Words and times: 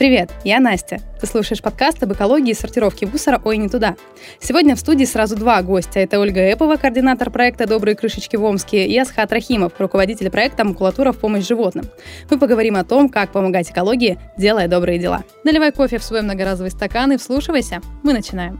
Привет, 0.00 0.30
я 0.44 0.60
Настя. 0.60 0.98
Ты 1.20 1.26
слушаешь 1.26 1.60
подкаст 1.60 2.02
об 2.02 2.14
экологии 2.14 2.52
и 2.52 2.54
сортировке 2.54 3.06
мусора 3.06 3.38
«Ой, 3.44 3.58
не 3.58 3.68
туда». 3.68 3.96
Сегодня 4.40 4.74
в 4.74 4.80
студии 4.80 5.04
сразу 5.04 5.36
два 5.36 5.60
гостя. 5.60 6.00
Это 6.00 6.18
Ольга 6.18 6.40
Эпова, 6.40 6.76
координатор 6.76 7.30
проекта 7.30 7.66
«Добрые 7.66 7.94
крышечки 7.94 8.34
в 8.36 8.44
Омске», 8.44 8.86
и 8.86 8.98
Асхат 8.98 9.30
Рахимов, 9.30 9.74
руководитель 9.78 10.30
проекта 10.30 10.64
«Макулатура 10.64 11.12
в 11.12 11.18
помощь 11.18 11.46
животным». 11.46 11.84
Мы 12.30 12.38
поговорим 12.38 12.76
о 12.76 12.84
том, 12.84 13.10
как 13.10 13.30
помогать 13.30 13.70
экологии, 13.70 14.18
делая 14.38 14.68
добрые 14.68 14.98
дела. 14.98 15.22
Наливай 15.44 15.70
кофе 15.70 15.98
в 15.98 16.02
свой 16.02 16.22
многоразовый 16.22 16.70
стакан 16.70 17.12
и 17.12 17.18
вслушивайся. 17.18 17.82
Мы 18.02 18.14
начинаем. 18.14 18.58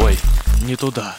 Ой, 0.00 0.16
не 0.64 0.76
туда. 0.76 1.16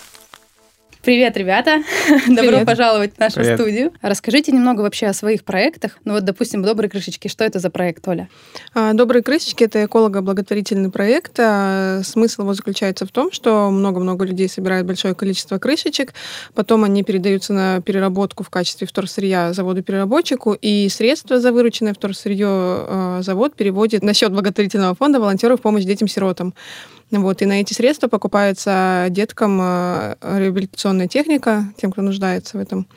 Привет, 1.04 1.36
ребята! 1.36 1.82
Добро 2.28 2.44
Привет. 2.44 2.66
пожаловать 2.68 3.16
в 3.16 3.20
нашу 3.20 3.38
Привет. 3.38 3.60
студию. 3.60 3.92
Расскажите 4.04 4.52
немного 4.52 4.82
вообще 4.82 5.08
о 5.08 5.14
своих 5.14 5.44
проектах. 5.44 5.98
Ну 6.06 6.14
вот, 6.14 6.26
допустим, 6.26 6.62
«Добрые 6.62 6.92
крышечки». 6.92 7.28
Что 7.28 7.44
это 7.44 7.58
за 7.58 7.72
проект, 7.72 8.08
Оля? 8.08 8.30
А, 8.76 8.94
Добрые 8.94 9.24
крышечки 9.24 9.64
это 9.64 9.84
эколого-благотворительный 9.84 10.92
проект. 10.92 11.40
А, 11.40 12.02
Смысл 12.04 12.44
его 12.44 12.54
заключается 12.54 13.08
в 13.08 13.12
том, 13.12 13.32
что 13.32 13.72
много-много 13.72 14.26
людей 14.26 14.48
собирают 14.48 14.86
большое 14.86 15.16
количество 15.16 15.58
крышечек, 15.58 16.14
потом 16.54 16.84
они 16.84 17.02
передаются 17.04 17.52
на 17.54 17.82
переработку 17.82 18.44
в 18.44 18.52
качестве 18.52 18.86
вторсырья 18.86 19.54
заводу-переработчику, 19.54 20.54
и 20.54 20.88
средства 20.90 21.40
за 21.40 21.52
вырученное 21.52 21.96
вторсырье 21.96 22.48
а, 22.48 23.20
завод 23.24 23.56
переводит 23.56 24.04
на 24.04 24.14
счет 24.14 24.32
благотворительного 24.32 24.94
фонда 24.94 25.20
волонтеров 25.20 25.62
в 25.62 25.64
помощь 25.64 25.84
детям-сиротам. 25.84 26.54
Вот, 27.12 27.42
и 27.42 27.46
на 27.46 27.60
эти 27.60 27.74
средства 27.74 28.08
покупается 28.08 29.08
деткам 29.10 29.60
а, 29.62 30.16
реабилитационная 30.22 31.08
техника, 31.08 31.66
тем, 31.78 31.92
кто 31.92 32.02
нуждается 32.02 32.58
в 32.58 32.62
этом. 32.62 32.88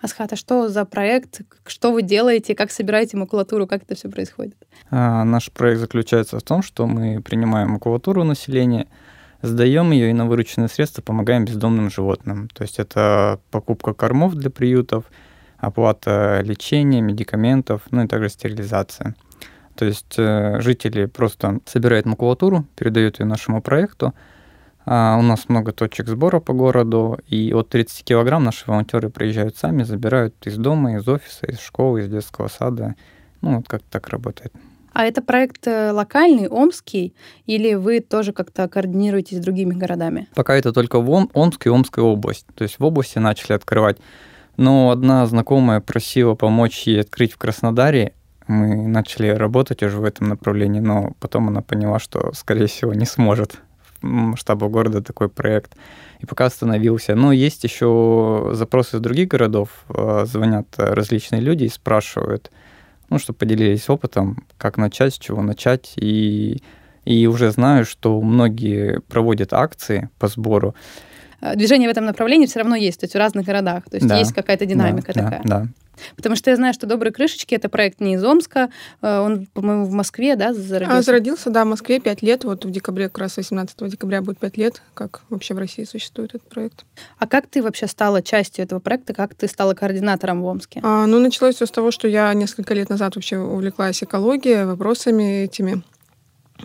Асхат, 0.00 0.32
а 0.32 0.36
что 0.36 0.68
за 0.68 0.84
проект? 0.84 1.42
Что 1.66 1.92
вы 1.92 2.02
делаете? 2.02 2.54
Как 2.54 2.70
собираете 2.70 3.16
макулатуру? 3.16 3.66
Как 3.66 3.82
это 3.82 3.94
все 3.94 4.08
происходит? 4.08 4.56
А, 4.90 5.24
Наш 5.24 5.50
проект 5.50 5.80
заключается 5.80 6.38
в 6.38 6.42
том, 6.42 6.62
что 6.62 6.86
мы 6.86 7.20
принимаем 7.20 7.70
макулатуру 7.70 8.24
населения, 8.24 8.86
сдаем 9.42 9.90
ее 9.90 10.10
и 10.10 10.14
на 10.14 10.26
вырученные 10.26 10.68
средства 10.68 11.02
помогаем 11.02 11.44
бездомным 11.44 11.90
животным. 11.90 12.48
То 12.48 12.62
есть 12.62 12.78
это 12.78 13.40
покупка 13.50 13.94
кормов 13.94 14.34
для 14.34 14.50
приютов, 14.50 15.04
оплата 15.58 16.40
лечения, 16.42 17.00
медикаментов, 17.00 17.82
ну 17.90 18.04
и 18.04 18.08
также 18.08 18.30
стерилизация. 18.30 19.14
То 19.74 19.84
есть 19.84 20.14
э, 20.18 20.60
жители 20.60 21.06
просто 21.06 21.60
собирают 21.66 22.06
макулатуру, 22.06 22.66
передают 22.76 23.20
ее 23.20 23.26
нашему 23.26 23.62
проекту. 23.62 24.14
А 24.86 25.16
у 25.18 25.22
нас 25.22 25.48
много 25.48 25.72
точек 25.72 26.08
сбора 26.08 26.40
по 26.40 26.52
городу, 26.52 27.18
и 27.28 27.52
от 27.52 27.68
30 27.68 28.04
килограмм 28.04 28.44
наши 28.44 28.64
волонтеры 28.66 29.10
приезжают 29.10 29.56
сами, 29.56 29.82
забирают 29.82 30.34
из 30.46 30.56
дома, 30.56 30.96
из 30.96 31.06
офиса, 31.06 31.46
из 31.46 31.60
школы, 31.60 32.00
из 32.00 32.08
детского 32.08 32.48
сада. 32.48 32.94
Ну, 33.40 33.56
вот 33.56 33.68
как 33.68 33.82
так 33.82 34.08
работает. 34.08 34.52
А 34.92 35.04
это 35.04 35.22
проект 35.22 35.66
э, 35.68 35.92
локальный, 35.92 36.48
омский, 36.48 37.14
или 37.46 37.74
вы 37.74 38.00
тоже 38.00 38.32
как-то 38.32 38.68
координируетесь 38.68 39.38
с 39.38 39.40
другими 39.40 39.72
городами? 39.72 40.26
Пока 40.34 40.56
это 40.56 40.72
только 40.72 41.00
в 41.00 41.08
Ом- 41.10 41.30
Омск 41.32 41.66
и 41.66 41.70
Омская 41.70 42.04
область. 42.04 42.46
То 42.54 42.64
есть 42.64 42.78
в 42.78 42.84
области 42.84 43.18
начали 43.18 43.52
открывать. 43.52 43.98
Но 44.56 44.90
одна 44.90 45.26
знакомая 45.26 45.80
просила 45.80 46.34
помочь 46.34 46.82
ей 46.86 47.00
открыть 47.00 47.32
в 47.32 47.38
Краснодаре. 47.38 48.14
Мы 48.50 48.74
начали 48.88 49.28
работать 49.28 49.80
уже 49.84 49.98
в 49.98 50.04
этом 50.04 50.28
направлении, 50.28 50.80
но 50.80 51.12
потом 51.20 51.46
она 51.46 51.62
поняла, 51.62 52.00
что, 52.00 52.32
скорее 52.32 52.66
всего, 52.66 52.92
не 52.94 53.06
сможет 53.06 53.60
в 54.02 54.06
масштабах 54.06 54.72
города 54.72 55.02
такой 55.02 55.28
проект. 55.28 55.76
И 56.18 56.26
пока 56.26 56.46
остановился. 56.46 57.14
Но 57.14 57.30
есть 57.30 57.62
еще 57.62 58.50
запросы 58.54 58.96
из 58.96 59.00
других 59.00 59.28
городов. 59.28 59.68
Э, 59.88 60.24
Звонят 60.26 60.66
различные 60.76 61.40
люди 61.40 61.64
и 61.64 61.68
спрашивают, 61.68 62.50
ну, 63.08 63.20
чтобы 63.20 63.38
поделились 63.38 63.88
опытом, 63.88 64.44
как 64.58 64.78
начать, 64.78 65.14
с 65.14 65.18
чего 65.18 65.42
начать. 65.42 65.92
И, 65.94 66.60
и 67.04 67.28
уже 67.28 67.52
знаю, 67.52 67.84
что 67.84 68.20
многие 68.20 68.98
проводят 69.02 69.52
акции 69.52 70.10
по 70.18 70.26
сбору. 70.26 70.74
Э, 71.40 71.56
Движение 71.56 71.88
в 71.88 71.92
этом 71.92 72.04
направлении 72.04 72.46
все 72.46 72.60
равно 72.60 72.76
есть, 72.76 73.00
то 73.00 73.04
есть 73.04 73.14
в 73.14 73.18
разных 73.18 73.46
городах. 73.46 73.84
То 73.90 73.96
есть 73.96 74.06
Да. 74.06 74.18
есть 74.18 74.32
какая-то 74.32 74.66
динамика 74.66 75.12
Да, 75.12 75.22
такая. 75.22 75.40
Да, 75.44 75.60
да. 75.60 75.66
Потому 76.16 76.36
что 76.36 76.50
я 76.50 76.56
знаю, 76.56 76.72
что 76.74 76.86
«Добрые 76.86 77.12
крышечки»— 77.12 77.54
это 77.56 77.68
проект 77.68 78.00
не 78.00 78.14
из 78.14 78.24
Омска, 78.24 78.70
э, 79.02 79.18
он, 79.18 79.46
по-моему, 79.52 79.84
в 79.84 79.92
Москве, 79.92 80.36
да, 80.36 80.52
зародился? 80.54 80.98
А, 80.98 81.02
зародился, 81.02 81.50
да, 81.50 81.64
в 81.64 81.68
Москве 81.68 82.00
5 82.00 82.22
лет. 82.22 82.44
Вот 82.44 82.64
в 82.64 82.70
декабре, 82.70 83.08
как 83.08 83.18
раз 83.18 83.36
18 83.36 83.88
декабря 83.88 84.22
будет 84.22 84.38
5 84.38 84.56
лет, 84.56 84.82
как 84.94 85.20
вообще 85.28 85.54
в 85.54 85.58
России 85.58 85.84
существует 85.84 86.34
этот 86.34 86.48
проект. 86.48 86.84
А 87.18 87.26
как 87.26 87.46
ты 87.46 87.62
вообще 87.62 87.86
стала 87.86 88.22
частью 88.22 88.64
этого 88.64 88.80
проекта? 88.80 89.12
Как 89.12 89.34
ты 89.34 89.46
стала 89.48 89.74
координатором 89.74 90.42
в 90.42 90.46
Омске? 90.46 90.80
А, 90.82 91.06
ну, 91.06 91.18
началось 91.18 91.56
все 91.56 91.66
с 91.66 91.70
того, 91.70 91.90
что 91.90 92.08
я 92.08 92.32
несколько 92.34 92.74
лет 92.74 92.88
назад 92.88 93.16
вообще 93.16 93.38
увлеклась 93.38 94.02
экологией, 94.02 94.64
вопросами 94.64 95.42
этими 95.44 95.82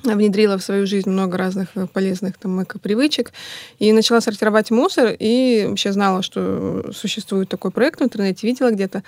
внедрила 0.03 0.57
в 0.57 0.63
свою 0.63 0.85
жизнь 0.85 1.09
много 1.09 1.38
разных 1.38 1.69
э, 1.75 1.88
полезных 1.91 2.38
там 2.38 2.63
эко-привычек 2.63 3.31
и 3.79 3.91
начала 3.91 4.22
сортировать 4.22 4.72
мусор 4.72 5.16
и 5.17 5.66
вообще 5.67 5.91
знала, 5.91 6.22
что 6.22 6.91
существует 6.94 7.50
такой 7.50 7.72
проект 7.72 8.00
в 8.00 8.03
интернете, 8.03 8.47
видела 8.47 8.72
где-то. 8.72 9.03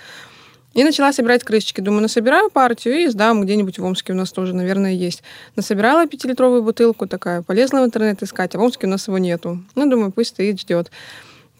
И 0.74 0.84
начала 0.84 1.12
собирать 1.12 1.44
крышечки. 1.44 1.80
Думаю, 1.80 2.02
насобираю 2.02 2.50
партию 2.50 2.98
и 2.98 3.08
сдам 3.08 3.42
где-нибудь 3.42 3.78
в 3.78 3.84
Омске. 3.84 4.12
У 4.12 4.16
нас 4.16 4.30
тоже, 4.30 4.54
наверное, 4.54 4.92
есть. 4.92 5.22
Насобирала 5.56 6.06
пятилитровую 6.06 6.62
бутылку 6.62 7.06
такая, 7.06 7.42
полезла 7.42 7.80
в 7.80 7.86
интернет 7.86 8.22
искать, 8.22 8.54
а 8.54 8.58
в 8.58 8.62
Омске 8.62 8.86
у 8.86 8.90
нас 8.90 9.08
его 9.08 9.18
нету. 9.18 9.64
Ну, 9.74 9.90
думаю, 9.90 10.12
пусть 10.12 10.30
стоит, 10.30 10.60
ждет, 10.60 10.90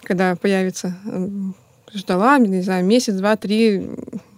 когда 0.02 0.36
появится. 0.36 0.96
Ждала, 1.94 2.38
не 2.38 2.62
знаю, 2.62 2.84
месяц, 2.84 3.14
два, 3.14 3.36
три, 3.36 3.88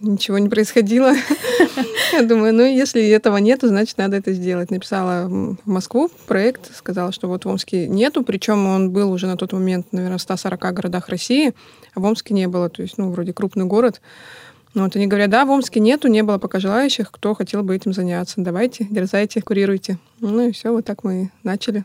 ничего 0.01 0.37
не 0.37 0.49
происходило. 0.49 1.13
Я 2.13 2.23
думаю, 2.23 2.53
ну, 2.53 2.63
если 2.63 3.05
этого 3.09 3.37
нету, 3.37 3.67
значит, 3.67 3.97
надо 3.97 4.17
это 4.17 4.31
сделать. 4.33 4.71
Написала 4.71 5.27
в 5.27 5.57
Москву 5.65 6.09
проект, 6.27 6.75
сказала, 6.75 7.11
что 7.11 7.27
вот 7.27 7.45
в 7.45 7.49
Омске 7.49 7.87
нету, 7.87 8.23
причем 8.23 8.67
он 8.67 8.91
был 8.91 9.11
уже 9.11 9.27
на 9.27 9.37
тот 9.37 9.53
момент, 9.53 9.87
наверное, 9.91 10.17
в 10.17 10.21
140 10.21 10.59
городах 10.73 11.09
России, 11.09 11.53
а 11.93 11.99
в 11.99 12.05
Омске 12.05 12.33
не 12.33 12.47
было, 12.47 12.69
то 12.69 12.81
есть, 12.81 12.97
ну, 12.97 13.11
вроде 13.11 13.33
крупный 13.33 13.65
город. 13.65 14.01
Ну, 14.73 14.83
вот 14.83 14.95
они 14.95 15.07
говорят, 15.07 15.29
да, 15.29 15.43
в 15.43 15.49
Омске 15.49 15.81
нету, 15.81 16.07
не 16.07 16.23
было 16.23 16.37
пока 16.37 16.59
желающих, 16.59 17.11
кто 17.11 17.33
хотел 17.33 17.63
бы 17.63 17.75
этим 17.75 17.91
заняться. 17.91 18.35
Давайте, 18.37 18.87
дерзайте, 18.89 19.41
курируйте. 19.41 19.97
Ну 20.21 20.47
и 20.47 20.51
все, 20.53 20.71
вот 20.71 20.85
так 20.85 21.03
мы 21.03 21.31
начали. 21.43 21.83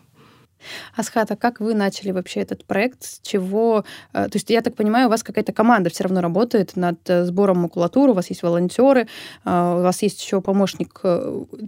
Асхат, 0.94 1.30
а 1.30 1.36
как 1.36 1.60
вы 1.60 1.74
начали 1.74 2.10
вообще 2.10 2.40
этот 2.40 2.64
проект? 2.64 3.04
С 3.04 3.20
чего? 3.22 3.84
э, 4.12 4.24
То 4.24 4.36
есть, 4.36 4.50
я 4.50 4.62
так 4.62 4.74
понимаю, 4.74 5.06
у 5.06 5.10
вас 5.10 5.22
какая-то 5.22 5.52
команда 5.52 5.90
все 5.90 6.04
равно 6.04 6.20
работает 6.20 6.76
над 6.76 6.98
э, 7.08 7.24
сбором 7.24 7.58
макулатуры, 7.58 8.12
у 8.12 8.14
вас 8.14 8.30
есть 8.30 8.42
волонтеры, 8.42 9.08
э, 9.44 9.74
у 9.78 9.82
вас 9.82 10.02
есть 10.02 10.22
еще 10.22 10.40
помощник 10.40 11.00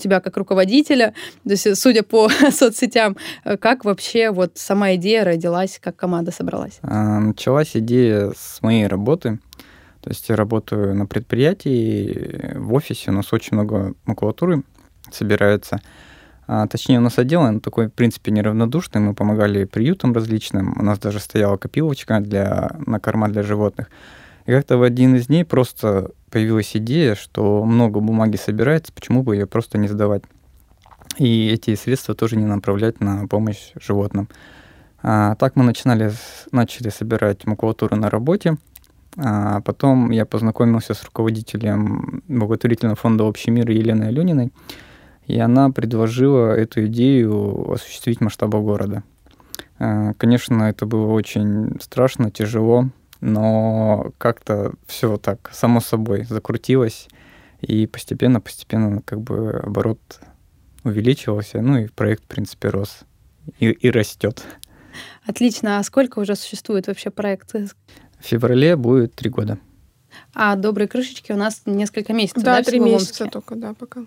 тебя 0.00 0.20
как 0.20 0.36
руководителя. 0.36 1.14
То 1.44 1.50
есть, 1.50 1.76
судя 1.76 2.02
по 2.02 2.28
соцсетям, 2.50 3.16
как 3.60 3.84
вообще 3.84 4.30
вот 4.30 4.52
сама 4.56 4.94
идея 4.94 5.24
родилась, 5.24 5.78
как 5.82 5.96
команда 5.96 6.30
собралась? 6.30 6.78
А, 6.82 7.20
Началась 7.20 7.70
идея 7.74 8.32
с 8.36 8.62
моей 8.62 8.86
работы. 8.86 9.38
То 10.00 10.10
есть 10.10 10.28
я 10.28 10.36
работаю 10.36 10.94
на 10.94 11.06
предприятии, 11.06 12.52
в 12.54 12.72
офисе 12.72 13.10
у 13.10 13.14
нас 13.14 13.32
очень 13.32 13.56
много 13.56 13.94
макулатуры 14.06 14.62
собирается. 15.10 15.80
А, 16.50 16.66
точнее, 16.66 16.98
у 16.98 17.02
нас 17.02 17.18
отдел, 17.18 17.42
он 17.42 17.60
такой, 17.60 17.88
в 17.88 17.92
принципе, 17.92 18.32
неравнодушный. 18.32 19.02
Мы 19.02 19.14
помогали 19.14 19.66
приютам 19.66 20.14
различным. 20.14 20.74
У 20.78 20.82
нас 20.82 20.98
даже 20.98 21.20
стояла 21.20 21.58
копилочка 21.58 22.20
для, 22.20 22.70
на 22.86 22.98
корма 22.98 23.28
для 23.28 23.42
животных. 23.42 23.90
И 24.46 24.50
как-то 24.50 24.78
в 24.78 24.82
один 24.82 25.14
из 25.14 25.26
дней 25.26 25.44
просто 25.44 26.10
появилась 26.30 26.74
идея, 26.74 27.14
что 27.16 27.62
много 27.64 28.00
бумаги 28.00 28.36
собирается, 28.36 28.94
почему 28.94 29.22
бы 29.22 29.36
ее 29.36 29.46
просто 29.46 29.76
не 29.76 29.88
сдавать. 29.88 30.22
И 31.18 31.48
эти 31.48 31.74
средства 31.74 32.14
тоже 32.14 32.36
не 32.36 32.46
направлять 32.46 33.00
на 33.00 33.28
помощь 33.28 33.72
животным. 33.78 34.30
А, 35.02 35.34
так 35.34 35.54
мы 35.54 35.64
начинали, 35.64 36.12
начали 36.50 36.88
собирать 36.88 37.44
макулатуру 37.44 37.94
на 37.96 38.08
работе. 38.08 38.56
А 39.18 39.60
потом 39.60 40.10
я 40.10 40.24
познакомился 40.24 40.94
с 40.94 41.04
руководителем 41.04 42.22
благотворительного 42.26 42.96
фонда 42.96 43.24
«Общий 43.24 43.50
мир» 43.50 43.68
Еленой 43.70 44.08
Алюниной, 44.08 44.50
и 45.28 45.38
она 45.38 45.70
предложила 45.70 46.52
эту 46.52 46.86
идею 46.86 47.70
осуществить 47.70 48.18
в 48.18 48.22
масштабах 48.22 48.62
города. 48.62 49.04
А, 49.78 50.14
Конечно, 50.14 50.64
это 50.64 50.86
было 50.86 51.12
очень 51.12 51.78
страшно, 51.80 52.30
тяжело, 52.30 52.88
но 53.20 54.12
как-то 54.18 54.72
все 54.86 55.18
так 55.18 55.50
само 55.52 55.80
собой 55.80 56.24
закрутилось, 56.24 57.08
и 57.60 57.86
постепенно-постепенно 57.86 59.02
как 59.02 59.20
бы 59.20 59.50
оборот 59.62 60.00
увеличивался, 60.82 61.60
ну 61.60 61.76
и 61.78 61.88
проект, 61.88 62.24
в 62.24 62.28
принципе, 62.28 62.68
рос 62.70 63.00
и, 63.58 63.66
и 63.66 63.90
растет. 63.90 64.42
Отлично. 65.26 65.78
А 65.78 65.82
сколько 65.82 66.20
уже 66.20 66.36
существует 66.36 66.86
вообще 66.86 67.10
проект? 67.10 67.52
В 67.52 67.68
феврале 68.20 68.76
будет 68.76 69.14
три 69.14 69.28
года. 69.28 69.58
А 70.32 70.56
добрые 70.56 70.88
крышечки 70.88 71.32
у 71.32 71.36
нас 71.36 71.62
несколько 71.66 72.14
месяцев, 72.14 72.42
Да, 72.42 72.56
да, 72.56 72.62
три 72.62 72.80
месяца 72.80 73.26
только, 73.26 73.54
да, 73.54 73.74
пока. 73.74 74.06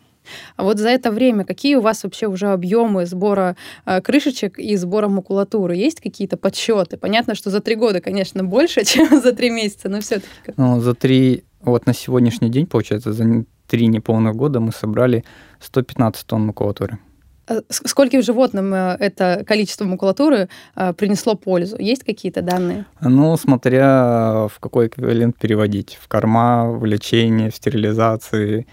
А 0.56 0.64
вот 0.64 0.80
за 0.80 0.90
это 0.90 1.12
время 1.12 1.46
какие 1.46 1.76
у 1.76 1.82
вас 1.82 2.04
вообще 2.04 2.28
уже 2.28 2.48
объемы 2.48 3.06
сбора 3.06 3.56
э, 3.86 4.02
крышечек 4.02 4.60
и 4.60 4.76
сбора 4.76 5.08
макулатуры? 5.08 5.76
Есть 5.76 6.02
какие-то 6.02 6.38
подсчеты? 6.38 6.98
Понятно, 6.98 7.36
что 7.36 7.50
за 7.50 7.60
три 7.62 7.76
года, 7.76 8.02
конечно, 8.02 8.44
больше, 8.44 8.84
чем 8.86 9.22
за 9.22 9.34
три 9.34 9.50
месяца, 9.50 9.90
но 9.90 10.00
все-таки. 10.02 10.54
Ну, 10.58 10.80
за 10.80 10.94
три, 10.94 11.44
вот 11.62 11.86
на 11.86 11.94
сегодняшний 11.94 12.50
день, 12.50 12.68
получается, 12.68 13.14
за 13.14 13.46
три 13.68 13.88
неполных 13.88 14.36
года 14.36 14.60
мы 14.60 14.72
собрали 14.72 15.24
115 15.60 16.26
тонн 16.26 16.48
макулатуры. 16.48 17.00
А 17.48 17.62
скольким 17.70 18.22
животным 18.22 18.74
э, 18.74 18.98
это 19.00 19.44
количество 19.48 19.86
макулатуры 19.86 20.48
э, 20.76 20.94
принесло 20.94 21.36
пользу? 21.36 21.78
Есть 21.80 22.04
какие-то 22.04 22.42
данные? 22.42 22.86
Ну, 23.02 23.36
смотря 23.38 24.48
в 24.48 24.60
какой 24.60 24.88
эквивалент 24.88 25.38
переводить. 25.38 25.98
В 26.02 26.08
корма, 26.08 26.72
в 26.72 26.86
лечение, 26.86 27.50
в 27.50 27.56
стерилизации. 27.56 28.68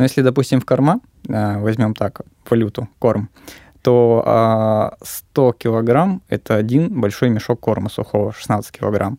Но 0.00 0.04
если, 0.04 0.22
допустим, 0.22 0.62
в 0.62 0.64
корма, 0.64 1.02
э, 1.28 1.58
возьмем 1.58 1.94
так, 1.94 2.22
валюту, 2.48 2.88
корм, 2.98 3.28
то 3.82 4.96
100 5.02 5.52
килограмм– 5.52 6.22
это 6.30 6.56
один 6.56 6.98
большой 6.98 7.28
мешок 7.28 7.60
корма 7.60 7.90
сухого, 7.90 8.32
16 8.32 8.72
килограмм. 8.72 9.18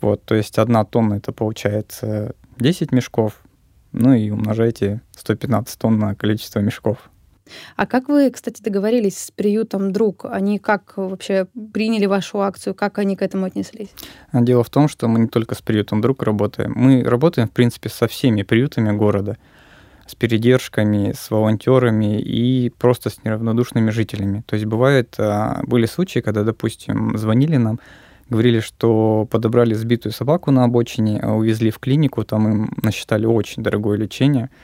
Вот, 0.00 0.22
то 0.24 0.36
есть 0.36 0.56
одна 0.58 0.84
тонна– 0.84 1.14
это 1.16 1.32
получается 1.32 2.36
10 2.58 2.92
мешков, 2.92 3.42
ну 3.90 4.14
и 4.14 4.30
умножайте 4.30 5.00
115 5.16 5.76
тонн 5.76 5.98
на 5.98 6.14
количество 6.14 6.60
мешков. 6.60 7.10
А 7.74 7.84
как 7.84 8.08
вы, 8.08 8.30
кстати, 8.30 8.62
договорились 8.62 9.18
с 9.18 9.30
приютом 9.32 9.90
«Друг»? 9.90 10.26
Они 10.26 10.60
как 10.60 10.92
вообще 10.96 11.48
приняли 11.74 12.06
вашу 12.06 12.40
акцию? 12.40 12.76
Как 12.76 12.98
они 12.98 13.16
к 13.16 13.22
этому 13.22 13.46
отнеслись? 13.46 13.90
Дело 14.32 14.62
в 14.62 14.70
том, 14.70 14.86
что 14.86 15.08
мы 15.08 15.18
не 15.18 15.26
только 15.26 15.56
с 15.56 15.60
приютом 15.60 16.00
«Друг» 16.00 16.22
работаем. 16.22 16.72
Мы 16.76 17.02
работаем, 17.02 17.48
в 17.48 17.50
принципе, 17.50 17.88
со 17.88 18.06
всеми 18.06 18.44
приютами 18.44 18.96
города. 18.96 19.38
С 20.08 20.14
передержками, 20.14 21.12
с 21.12 21.30
волонтерами 21.30 22.20
и 22.20 22.70
просто 22.70 23.10
с 23.10 23.22
неравнодушными 23.24 23.90
жителями. 23.90 24.42
То 24.46 24.56
есть 24.56 24.66
бывает, 24.66 25.14
а, 25.18 25.60
были 25.64 25.86
случаи, 25.86 26.20
когда, 26.20 26.42
допустим, 26.42 27.16
звонили 27.16 27.56
нам, 27.56 27.78
говорили, 28.30 28.60
что 28.60 29.28
подобрали 29.30 29.74
сбитую 29.74 30.12
собаку 30.12 30.50
на 30.50 30.64
обочине, 30.64 31.20
а 31.22 31.34
увезли 31.34 31.70
в 31.70 31.78
клинику, 31.78 32.24
там 32.24 32.48
им 32.48 32.72
насчитали 32.82 33.26
очень 33.26 33.62
дорогое 33.62 33.98
лечение– 33.98 34.50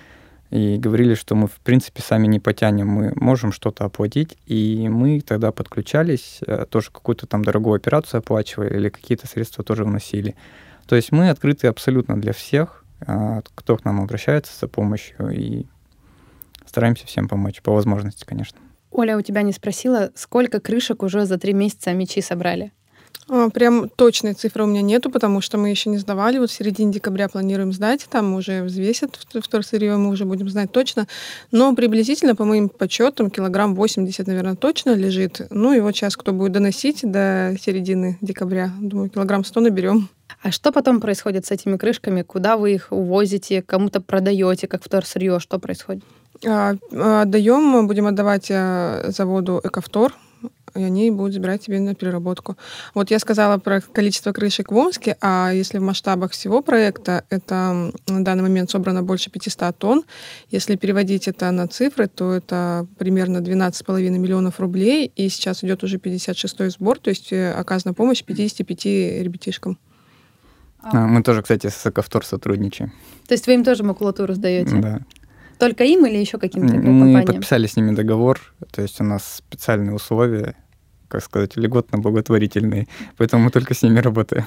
и 0.54 0.76
говорили, 0.78 1.14
что 1.14 1.34
мы, 1.34 1.48
в 1.48 1.58
принципе, 1.64 2.00
сами 2.00 2.28
не 2.28 2.38
потянем, 2.38 2.86
мы 2.86 3.12
можем 3.16 3.50
что-то 3.50 3.84
оплатить, 3.84 4.38
и 4.46 4.88
мы 4.88 5.20
тогда 5.20 5.50
подключались, 5.50 6.38
э, 6.46 6.66
тоже 6.70 6.92
какую-то 6.92 7.26
там 7.26 7.44
дорогую 7.44 7.74
операцию 7.74 8.18
оплачивали 8.18 8.76
или 8.76 8.88
какие-то 8.88 9.26
средства 9.26 9.64
тоже 9.64 9.82
вносили. 9.82 10.36
То 10.86 10.94
есть 10.94 11.10
мы 11.10 11.30
открыты 11.30 11.66
абсолютно 11.66 12.20
для 12.20 12.32
всех, 12.32 12.83
кто 13.54 13.76
к 13.76 13.84
нам 13.84 14.00
обращается 14.00 14.52
за 14.58 14.68
помощью, 14.68 15.30
и 15.30 15.66
стараемся 16.66 17.06
всем 17.06 17.28
помочь, 17.28 17.62
по 17.62 17.72
возможности, 17.72 18.24
конечно. 18.24 18.58
Оля, 18.90 19.16
у 19.16 19.22
тебя 19.22 19.42
не 19.42 19.52
спросила, 19.52 20.10
сколько 20.14 20.60
крышек 20.60 21.02
уже 21.02 21.26
за 21.26 21.38
три 21.38 21.52
месяца 21.52 21.92
мечи 21.92 22.20
собрали? 22.20 22.72
А, 23.28 23.48
прям 23.50 23.88
точной 23.88 24.34
цифры 24.34 24.64
у 24.64 24.66
меня 24.66 24.82
нету, 24.82 25.10
потому 25.10 25.40
что 25.40 25.56
мы 25.58 25.70
еще 25.70 25.90
не 25.90 25.98
сдавали. 25.98 26.38
Вот 26.38 26.50
в 26.50 26.54
середине 26.54 26.92
декабря 26.92 27.28
планируем 27.28 27.72
сдать. 27.72 28.06
Там 28.10 28.34
уже 28.34 28.62
взвесят 28.62 29.18
вторсырье, 29.32 29.96
мы 29.96 30.10
уже 30.10 30.24
будем 30.24 30.48
знать 30.48 30.70
точно. 30.72 31.06
Но 31.50 31.74
приблизительно, 31.74 32.34
по 32.34 32.44
моим 32.44 32.68
подсчетам, 32.68 33.30
килограмм 33.30 33.74
80, 33.74 34.26
наверное, 34.26 34.56
точно 34.56 34.94
лежит. 34.94 35.40
Ну 35.50 35.72
и 35.72 35.80
вот 35.80 35.96
сейчас, 35.96 36.16
кто 36.16 36.32
будет 36.32 36.52
доносить 36.52 37.00
до 37.02 37.56
середины 37.60 38.18
декабря, 38.20 38.70
думаю, 38.80 39.08
килограмм 39.08 39.44
100 39.44 39.60
наберем. 39.60 40.08
А 40.44 40.50
что 40.50 40.72
потом 40.72 41.00
происходит 41.00 41.46
с 41.46 41.50
этими 41.52 41.78
крышками? 41.78 42.20
Куда 42.20 42.58
вы 42.58 42.74
их 42.74 42.88
увозите, 42.90 43.62
кому-то 43.62 44.02
продаете, 44.02 44.66
как 44.68 44.84
вторсырье? 44.84 45.40
Что 45.40 45.58
происходит? 45.58 46.04
А, 46.46 46.74
отдаем, 47.22 47.86
будем 47.86 48.06
отдавать 48.06 48.48
э, 48.50 49.06
заводу 49.08 49.58
«Эковтор», 49.64 50.12
и 50.74 50.82
они 50.82 51.10
будут 51.10 51.32
забирать 51.32 51.62
тебе 51.62 51.80
на 51.80 51.94
переработку. 51.94 52.58
Вот 52.92 53.10
я 53.10 53.18
сказала 53.20 53.56
про 53.56 53.80
количество 53.80 54.32
крышек 54.32 54.70
в 54.70 54.76
Омске, 54.76 55.16
а 55.22 55.50
если 55.50 55.78
в 55.78 55.82
масштабах 55.82 56.32
всего 56.32 56.60
проекта, 56.60 57.24
это 57.30 57.90
на 58.06 58.22
данный 58.22 58.42
момент 58.42 58.70
собрано 58.70 59.02
больше 59.02 59.30
500 59.30 59.74
тонн. 59.78 60.04
Если 60.50 60.76
переводить 60.76 61.26
это 61.26 61.50
на 61.52 61.68
цифры, 61.68 62.06
то 62.06 62.34
это 62.34 62.86
примерно 62.98 63.38
12,5 63.38 64.10
миллионов 64.10 64.60
рублей, 64.60 65.10
и 65.16 65.30
сейчас 65.30 65.64
идет 65.64 65.82
уже 65.84 65.96
56-й 65.96 66.68
сбор, 66.68 66.98
то 66.98 67.08
есть 67.08 67.32
э, 67.32 67.50
оказана 67.52 67.94
помощь 67.94 68.22
55 68.22 68.84
ребятишкам. 68.84 69.78
А, 70.92 71.06
мы 71.06 71.22
тоже, 71.22 71.42
кстати, 71.42 71.68
с 71.68 71.86
Эковтор 71.86 72.24
сотрудничаем. 72.24 72.92
То 73.26 73.34
есть 73.34 73.46
вы 73.46 73.54
им 73.54 73.64
тоже 73.64 73.82
макулатуру 73.84 74.34
сдаете? 74.34 74.76
Да. 74.76 75.00
Только 75.58 75.84
им 75.84 76.04
или 76.06 76.16
еще 76.16 76.38
каким-то 76.38 76.74
Мы 76.74 76.82
компаниям? 76.82 77.26
подписали 77.26 77.66
с 77.66 77.76
ними 77.76 77.94
договор, 77.94 78.40
то 78.72 78.82
есть 78.82 79.00
у 79.00 79.04
нас 79.04 79.36
специальные 79.36 79.94
условия, 79.94 80.56
как 81.08 81.22
сказать, 81.22 81.56
льготно-благотворительные, 81.56 82.88
поэтому 83.16 83.44
мы 83.44 83.50
только 83.50 83.72
с 83.74 83.82
ними 83.82 84.00
работаем. 84.00 84.44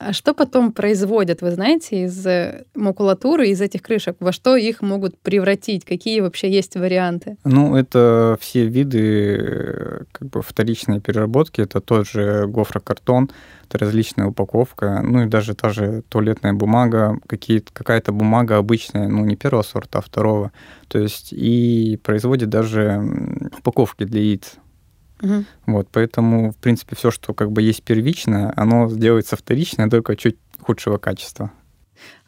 А 0.00 0.14
что 0.14 0.32
потом 0.32 0.72
производят, 0.72 1.42
вы 1.42 1.50
знаете, 1.50 2.04
из 2.04 2.26
э, 2.26 2.64
макулатуры, 2.74 3.48
из 3.48 3.60
этих 3.60 3.82
крышек? 3.82 4.16
Во 4.18 4.32
что 4.32 4.56
их 4.56 4.80
могут 4.80 5.18
превратить? 5.18 5.84
Какие 5.84 6.20
вообще 6.20 6.50
есть 6.50 6.74
варианты? 6.74 7.36
Ну, 7.44 7.76
это 7.76 8.38
все 8.40 8.64
виды 8.64 9.36
э, 9.38 10.04
как 10.10 10.30
бы 10.30 10.40
вторичной 10.40 11.00
переработки. 11.00 11.60
Это 11.60 11.82
тот 11.82 12.08
же 12.08 12.46
гофрокартон, 12.46 13.30
это 13.68 13.76
различная 13.76 14.28
упаковка, 14.28 15.02
ну 15.02 15.24
и 15.24 15.26
даже 15.26 15.54
та 15.54 15.68
же 15.68 16.02
туалетная 16.08 16.54
бумага, 16.54 17.18
какая-то 17.28 18.12
бумага 18.12 18.56
обычная, 18.56 19.06
ну 19.06 19.26
не 19.26 19.36
первого 19.36 19.62
сорта, 19.62 19.98
а 19.98 20.02
второго. 20.02 20.50
То 20.88 20.98
есть 20.98 21.34
и 21.34 22.00
производит 22.02 22.48
даже 22.48 23.02
упаковки 23.58 24.04
для 24.04 24.22
яиц. 24.22 24.54
Угу. 25.22 25.44
Вот, 25.66 25.88
поэтому, 25.92 26.52
в 26.52 26.56
принципе, 26.56 26.96
все, 26.96 27.10
что 27.10 27.34
как 27.34 27.52
бы 27.52 27.62
есть 27.62 27.82
первичное, 27.82 28.52
оно 28.56 28.88
сделается 28.88 29.36
вторичное, 29.36 29.88
только 29.88 30.16
чуть 30.16 30.36
худшего 30.60 30.98
качества. 30.98 31.52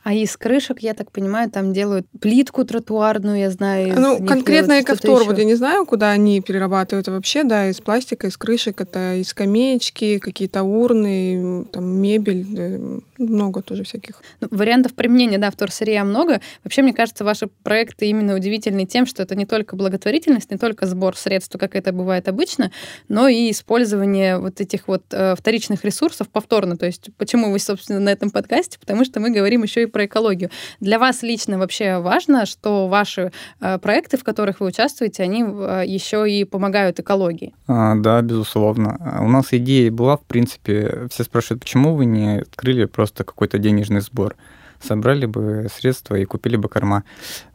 А 0.02 0.12
из 0.12 0.36
крышек, 0.36 0.80
я 0.80 0.94
так 0.94 1.12
понимаю, 1.12 1.50
там 1.50 1.72
делают 1.72 2.06
плитку 2.20 2.64
тротуарную, 2.64 3.38
я 3.38 3.50
знаю. 3.50 3.94
Ну, 4.00 4.26
конкретно 4.26 4.80
эковтор, 4.80 5.24
вот 5.24 5.38
я 5.38 5.44
не 5.44 5.54
знаю, 5.54 5.86
куда 5.86 6.10
они 6.10 6.40
перерабатывают 6.40 7.06
вообще, 7.08 7.44
да, 7.44 7.68
из 7.68 7.80
пластика, 7.80 8.26
из 8.26 8.36
крышек, 8.36 8.80
это 8.80 9.14
из 9.14 9.28
скамеечки, 9.28 10.18
какие-то 10.18 10.64
урны, 10.64 11.66
там, 11.72 11.84
мебель, 11.84 13.00
много 13.18 13.62
тоже 13.62 13.84
всяких. 13.84 14.22
Ну, 14.40 14.48
вариантов 14.50 14.94
применения, 14.94 15.38
да, 15.38 15.50
вторсырья 15.50 16.04
много. 16.04 16.40
Вообще, 16.64 16.82
мне 16.82 16.92
кажется, 16.92 17.24
ваши 17.24 17.46
проекты 17.62 18.06
именно 18.06 18.34
удивительны 18.34 18.86
тем, 18.86 19.06
что 19.06 19.22
это 19.22 19.36
не 19.36 19.46
только 19.46 19.76
благотворительность, 19.76 20.50
не 20.50 20.58
только 20.58 20.86
сбор 20.86 21.16
средств, 21.16 21.56
как 21.58 21.76
это 21.76 21.92
бывает 21.92 22.28
обычно, 22.28 22.72
но 23.08 23.28
и 23.28 23.50
использование 23.50 24.38
вот 24.38 24.60
этих 24.60 24.88
вот 24.88 25.04
э, 25.12 25.36
вторичных 25.36 25.84
ресурсов 25.84 26.28
повторно. 26.28 26.76
То 26.76 26.86
есть 26.86 27.10
почему 27.16 27.52
вы, 27.52 27.58
собственно, 27.60 28.00
на 28.00 28.10
этом 28.10 28.30
подкасте? 28.30 28.78
Потому 28.80 29.04
что 29.04 29.20
мы 29.20 29.30
говорим 29.30 29.62
еще 29.62 29.82
и 29.82 29.86
про 29.92 30.06
экологию. 30.06 30.50
Для 30.80 30.98
вас 30.98 31.22
лично 31.22 31.58
вообще 31.58 31.98
важно, 31.98 32.46
что 32.46 32.88
ваши 32.88 33.32
э, 33.60 33.78
проекты, 33.78 34.16
в 34.16 34.24
которых 34.24 34.60
вы 34.60 34.66
участвуете, 34.66 35.22
они 35.22 35.44
э, 35.44 35.84
еще 35.86 36.30
и 36.30 36.44
помогают 36.44 36.98
экологии? 36.98 37.54
А, 37.68 37.94
да, 37.96 38.22
безусловно. 38.22 39.18
У 39.20 39.28
нас 39.28 39.48
идея 39.52 39.90
была, 39.90 40.16
в 40.16 40.24
принципе, 40.24 41.06
все 41.10 41.24
спрашивают, 41.24 41.62
почему 41.62 41.94
вы 41.94 42.06
не 42.06 42.40
открыли 42.40 42.86
просто 42.86 43.24
какой-то 43.24 43.58
денежный 43.58 44.00
сбор? 44.00 44.36
собрали 44.82 45.26
бы 45.26 45.68
средства 45.72 46.16
и 46.16 46.24
купили 46.24 46.56
бы 46.56 46.68
корма. 46.68 47.04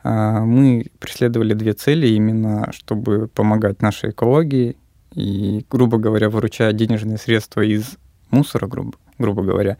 А, 0.04 0.40
мы 0.42 0.88
преследовали 1.00 1.54
две 1.54 1.74
цели 1.74 2.08
именно, 2.08 2.72
чтобы 2.72 3.28
помогать 3.28 3.82
нашей 3.82 4.12
экологии 4.12 4.78
и, 5.14 5.66
грубо 5.70 5.98
говоря, 5.98 6.30
выручая 6.30 6.74
денежные 6.74 7.18
средства 7.18 7.62
из 7.62 7.98
мусора, 8.30 8.68
грубо, 8.68 8.94
грубо 9.18 9.44
говоря, 9.44 9.78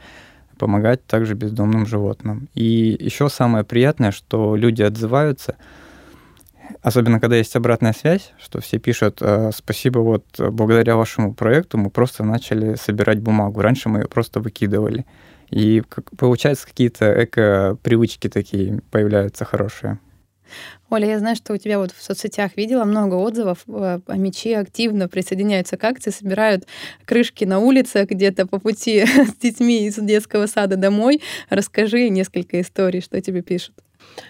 помогать 0.58 1.06
также 1.06 1.36
бездомным 1.36 1.86
животным. 1.86 2.50
И 2.54 2.98
еще 3.00 3.30
самое 3.30 3.64
приятное, 3.64 4.12
что 4.12 4.56
люди 4.56 4.82
отзываются, 4.82 5.56
особенно 6.82 7.20
когда 7.20 7.36
есть 7.36 7.56
обратная 7.56 7.94
связь, 7.94 8.34
что 8.40 8.60
все 8.62 8.80
пишут, 8.80 9.20
«Э, 9.22 9.52
спасибо, 9.56 10.00
вот 10.00 10.26
благодаря 10.38 10.96
вашему 10.96 11.34
проекту 11.34 11.78
мы 11.78 11.90
просто 11.90 12.24
начали 12.24 12.76
собирать 12.76 13.20
бумагу. 13.20 13.62
Раньше 13.62 13.90
мы 13.90 14.00
ее 14.00 14.08
просто 14.08 14.40
выкидывали. 14.40 15.06
И 15.50 15.82
получается 16.18 16.68
какие-то 16.68 17.24
эко-привычки 17.24 18.28
такие 18.28 18.82
появляются 18.92 19.46
хорошие. 19.46 20.00
Оля, 20.90 21.08
я 21.08 21.20
знаю, 21.20 21.36
что 21.36 21.54
у 21.54 21.58
тебя 21.58 21.80
вот 21.80 21.92
в 21.92 22.02
соцсетях 22.02 22.52
видела 22.56 22.84
много 22.84 23.16
отзывов. 23.16 23.60
Э, 23.68 24.00
а 24.06 24.18
мечи 24.18 24.54
активно 24.54 25.08
присоединяются 25.08 25.78
к 25.78 25.84
акции, 25.84 26.12
собирают 26.12 26.66
крышки 27.06 27.46
на 27.46 27.60
улице 27.60 28.06
где-то 28.10 28.48
по 28.48 28.60
пути 28.60 29.06
с 29.06 29.36
детьми 29.36 29.88
из 29.88 29.96
детского 29.96 30.48
сада 30.48 30.76
домой. 30.76 31.22
Расскажи 31.50 32.10
несколько 32.10 32.62
историй, 32.62 33.02
что 33.02 33.20
тебе 33.22 33.42
пишут. 33.42 33.76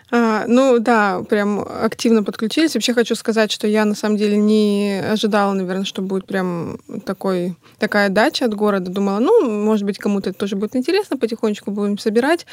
А, 0.09 0.45
ну 0.47 0.79
да, 0.79 1.23
прям 1.29 1.59
активно 1.59 2.23
подключились. 2.23 2.73
Вообще 2.73 2.93
хочу 2.93 3.15
сказать, 3.15 3.51
что 3.51 3.67
я 3.67 3.85
на 3.85 3.95
самом 3.95 4.17
деле 4.17 4.37
не 4.37 5.01
ожидала, 5.11 5.53
наверное, 5.53 5.85
что 5.85 6.01
будет 6.01 6.25
прям 6.25 6.79
такой, 7.05 7.55
такая 7.77 8.09
дача 8.09 8.45
от 8.45 8.53
города. 8.53 8.89
Думала, 8.89 9.19
ну, 9.19 9.49
может 9.49 9.85
быть, 9.85 9.97
кому-то 9.97 10.29
это 10.29 10.39
тоже 10.39 10.55
будет 10.55 10.75
интересно, 10.75 11.17
потихонечку 11.17 11.71
будем 11.71 11.97
собирать. 11.97 12.45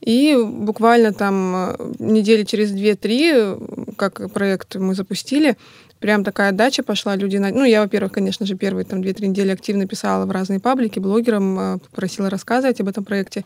И 0.00 0.36
буквально 0.36 1.12
там 1.12 1.54
э, 1.54 1.92
недели 1.98 2.44
через 2.44 2.72
2-3, 2.72 3.94
как 3.96 4.32
проект 4.32 4.76
мы 4.76 4.94
запустили, 4.94 5.56
прям 5.98 6.24
такая 6.24 6.52
дача 6.52 6.82
пошла, 6.82 7.16
люди... 7.16 7.36
На... 7.36 7.50
Ну, 7.50 7.64
я, 7.64 7.82
во-первых, 7.82 8.12
конечно 8.12 8.46
же, 8.46 8.56
первые 8.56 8.84
там 8.84 9.00
2-3 9.00 9.26
недели 9.26 9.50
активно 9.50 9.86
писала 9.86 10.24
в 10.24 10.30
разные 10.30 10.58
паблики, 10.58 10.98
блогерам, 10.98 11.58
э, 11.58 11.78
попросила 11.78 12.30
рассказывать 12.30 12.80
об 12.80 12.88
этом 12.88 13.04
проекте. 13.04 13.44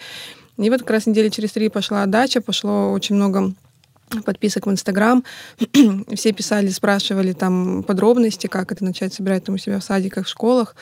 И 0.57 0.71
вот 0.71 0.81
как 0.81 0.91
раз 0.91 1.07
недели 1.07 1.29
через 1.29 1.51
три 1.53 1.69
пошла 1.69 2.07
дача, 2.07 2.41
пошло 2.41 2.93
очень 2.93 3.17
много 3.17 3.53
подписок 4.25 4.67
в 4.67 4.71
Инстаграм. 4.71 5.25
Все 6.15 6.33
писали, 6.33 6.69
спрашивали 6.69 7.33
там 7.33 7.83
подробности, 7.83 8.47
как 8.47 8.71
это 8.71 8.85
начать 8.85 9.13
собирать 9.13 9.45
там 9.45 9.57
у 9.57 9.59
себя 9.59 9.81
в 9.81 9.85
садиках, 9.85 10.27
в 10.27 10.31
школах 10.31 10.77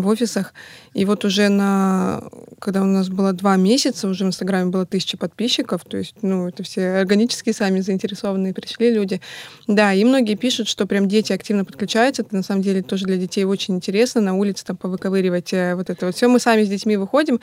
в 0.00 0.06
офисах. 0.06 0.54
И 0.94 1.04
вот 1.04 1.24
уже 1.24 1.48
на, 1.48 2.22
когда 2.58 2.82
у 2.82 2.86
нас 2.86 3.08
было 3.08 3.32
два 3.32 3.56
месяца, 3.56 4.08
уже 4.08 4.24
в 4.24 4.28
Инстаграме 4.28 4.70
было 4.70 4.86
тысяча 4.86 5.16
подписчиков, 5.16 5.82
то 5.84 5.96
есть, 5.96 6.14
ну, 6.22 6.48
это 6.48 6.62
все 6.62 6.96
органически 6.98 7.52
сами 7.52 7.80
заинтересованные 7.80 8.54
пришли 8.54 8.92
люди. 8.92 9.20
Да, 9.66 9.92
и 9.92 10.04
многие 10.04 10.34
пишут, 10.34 10.68
что 10.68 10.86
прям 10.86 11.08
дети 11.08 11.32
активно 11.32 11.64
подключаются, 11.64 12.22
это 12.22 12.34
на 12.34 12.42
самом 12.42 12.62
деле 12.62 12.82
тоже 12.82 13.06
для 13.06 13.16
детей 13.16 13.44
очень 13.44 13.76
интересно, 13.76 14.20
на 14.20 14.34
улице 14.34 14.64
там 14.64 14.76
повыковыривать 14.76 15.52
э, 15.52 15.74
вот 15.74 15.90
это 15.90 16.06
вот 16.06 16.14
все. 16.14 16.28
Мы 16.28 16.40
сами 16.40 16.64
с 16.64 16.68
детьми 16.68 16.96
выходим, 16.96 17.40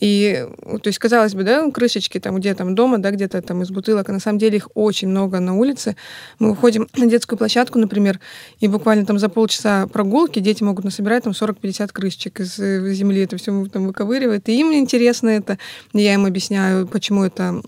и, 0.00 0.46
то 0.82 0.88
есть, 0.88 0.98
казалось 0.98 1.34
бы, 1.34 1.44
да, 1.44 1.70
крышечки 1.70 2.18
там 2.18 2.36
где 2.36 2.54
там 2.54 2.74
дома, 2.74 2.98
да, 2.98 3.10
где-то 3.10 3.40
там 3.42 3.62
из 3.62 3.70
бутылок, 3.70 4.08
а 4.08 4.12
на 4.12 4.20
самом 4.20 4.38
деле 4.38 4.56
их 4.56 4.68
очень 4.74 5.08
много 5.08 5.38
на 5.40 5.56
улице. 5.56 5.96
Мы 6.38 6.50
выходим 6.50 6.88
на 6.96 7.06
детскую 7.06 7.38
площадку, 7.38 7.78
например, 7.78 8.18
и 8.60 8.66
буквально 8.66 9.06
там 9.06 9.18
за 9.18 9.28
полчаса 9.28 9.86
прогулки 9.86 10.40
дети 10.40 10.62
могут 10.64 10.84
насобирать 10.84 11.24
там 11.24 11.32
40-50 11.32 11.83
крышечек 11.92 12.40
из 12.40 12.58
э, 12.58 12.92
земли, 12.92 13.22
это 13.22 13.36
все 13.36 13.66
там 13.66 13.86
выковыривает. 13.86 14.48
И 14.48 14.58
им 14.58 14.72
интересно 14.72 15.28
это. 15.28 15.58
Я 15.92 16.14
им 16.14 16.26
объясняю, 16.26 16.86
почему 16.86 17.24
это 17.24 17.62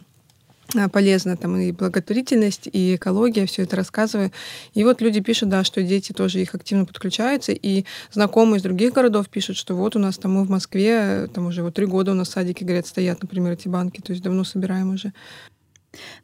Э, 0.74 0.88
полезно 0.88 1.36
там 1.36 1.56
и 1.56 1.70
благотворительность, 1.72 2.68
и 2.72 2.96
экология, 2.96 3.46
все 3.46 3.62
это 3.62 3.76
рассказываю. 3.76 4.32
И 4.74 4.82
вот 4.84 5.00
люди 5.00 5.20
пишут, 5.20 5.48
да, 5.48 5.62
что 5.64 5.82
дети 5.82 6.12
тоже 6.12 6.40
их 6.40 6.54
активно 6.54 6.84
подключаются, 6.84 7.52
и 7.52 7.84
знакомые 8.10 8.58
из 8.58 8.62
других 8.62 8.92
городов 8.92 9.28
пишут, 9.28 9.56
что 9.56 9.74
вот 9.74 9.94
у 9.96 9.98
нас 9.98 10.18
там 10.18 10.32
мы 10.32 10.44
в 10.44 10.50
Москве, 10.50 11.28
там 11.32 11.46
уже 11.46 11.62
вот 11.62 11.74
три 11.74 11.86
года 11.86 12.12
у 12.12 12.14
нас 12.14 12.30
садики, 12.30 12.64
говорят, 12.64 12.86
стоят, 12.86 13.22
например, 13.22 13.52
эти 13.52 13.68
банки, 13.68 14.00
то 14.00 14.12
есть 14.12 14.22
давно 14.22 14.44
собираем 14.44 14.92
уже. 14.92 15.12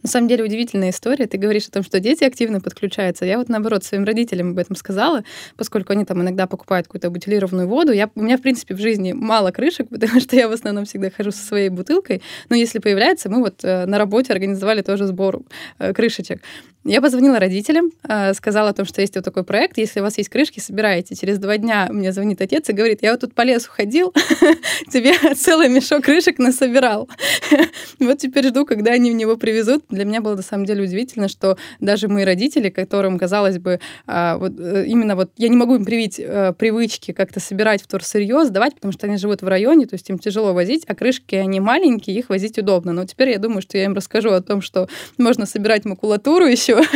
На 0.03 0.09
самом 0.09 0.29
деле 0.29 0.45
удивительная 0.45 0.91
история. 0.91 1.27
Ты 1.27 1.39
говоришь 1.39 1.67
о 1.69 1.71
том, 1.71 1.83
что 1.83 2.01
дети 2.01 2.25
активно 2.25 2.61
подключаются. 2.61 3.25
Я 3.25 3.39
вот 3.39 3.49
наоборот 3.49 3.85
своим 3.85 4.05
родителям 4.05 4.51
об 4.51 4.59
этом 4.59 4.77
сказала, 4.77 5.25
поскольку 5.57 5.93
они 5.93 6.05
там 6.05 6.21
иногда 6.23 6.47
покупают 6.47 6.87
какую-то 6.87 7.11
бутилированную 7.11 7.69
воду. 7.69 7.93
Я, 7.93 8.11
у 8.15 8.23
меня, 8.23 8.37
в 8.37 8.43
принципе, 8.43 8.75
в 8.75 8.79
жизни 8.79 9.13
мало 9.13 9.51
крышек, 9.51 9.89
потому 9.91 10.21
что 10.21 10.37
я 10.37 10.49
в 10.49 10.53
основном 10.53 10.85
всегда 10.85 11.11
хожу 11.11 11.31
со 11.31 11.45
своей 11.45 11.69
бутылкой. 11.69 12.23
Но 12.49 12.57
если 12.57 12.79
появляется, 12.79 13.31
мы 13.31 13.41
вот 13.41 13.65
э, 13.65 13.87
на 13.87 13.99
работе 13.99 14.33
организовали 14.33 14.83
тоже 14.83 15.07
сбор 15.07 15.43
э, 15.79 15.93
крышечек. 15.93 16.43
Я 16.85 17.01
позвонила 17.01 17.39
родителям, 17.39 17.93
э, 18.09 18.35
сказала 18.35 18.71
о 18.71 18.73
том, 18.73 18.85
что 18.85 19.01
есть 19.01 19.15
вот 19.15 19.25
такой 19.25 19.45
проект, 19.45 19.79
если 19.79 20.01
у 20.01 20.03
вас 20.03 20.19
есть 20.19 20.29
крышки, 20.29 20.59
собирайте. 20.59 21.15
Через 21.15 21.39
два 21.39 21.57
дня 21.57 21.87
мне 21.91 22.13
звонит 22.13 22.41
отец 22.41 22.69
и 22.69 22.73
говорит, 22.73 23.03
я 23.03 23.13
вот 23.13 23.21
тут 23.21 23.35
по 23.35 23.43
лесу 23.43 23.71
ходил, 23.71 24.13
тебе 24.93 25.15
целый 25.37 25.69
мешок 25.69 26.05
крышек 26.05 26.39
насобирал. 26.39 27.09
Вот 27.99 28.19
теперь 28.19 28.49
жду, 28.49 28.67
когда 28.67 28.93
они 28.93 29.13
в 29.13 29.15
него 29.15 29.37
привезут. 29.37 29.85
Для 29.89 30.05
меня 30.05 30.21
было 30.21 30.35
на 30.35 30.43
самом 30.43 30.67
деле 30.67 30.83
удивительно, 30.83 31.29
что 31.29 31.57
даже 31.79 32.09
мои 32.09 32.25
родители, 32.25 32.69
которым, 32.69 33.17
казалось 33.17 33.59
бы, 33.59 33.79
а, 34.07 34.39
вот 34.39 34.59
э, 34.59 34.87
именно 34.87 35.15
вот 35.15 35.31
я 35.37 35.49
не 35.49 35.57
могу 35.57 35.77
им 35.77 35.85
привить 35.85 36.19
э, 36.19 36.53
привычки 36.59 37.13
как-то 37.13 37.39
собирать 37.39 37.81
вторсырье, 37.83 38.45
сдавать, 38.45 38.75
потому 38.75 38.93
что 38.93 39.07
они 39.07 39.19
живут 39.19 39.43
в 39.43 39.49
районе, 39.49 39.87
то 39.87 39.95
есть 39.95 40.11
им 40.11 40.19
тяжело 40.19 40.53
возить, 40.53 40.85
а 40.89 40.97
крышки, 40.97 41.37
они 41.37 41.61
маленькие, 41.61 42.19
их 42.19 42.29
возить 42.29 42.59
удобно. 42.59 42.93
Но 42.93 43.05
теперь 43.07 43.31
я 43.31 43.39
думаю, 43.39 43.63
что 43.63 43.79
я 43.79 43.85
им 43.85 43.95
расскажу 43.95 44.31
о 44.31 44.41
том, 44.41 44.63
что 44.63 44.89
можно 45.17 45.47
собирать 45.47 45.85
макулатуру 45.85 46.47
еще, 46.47 46.72
еще, 46.81 46.89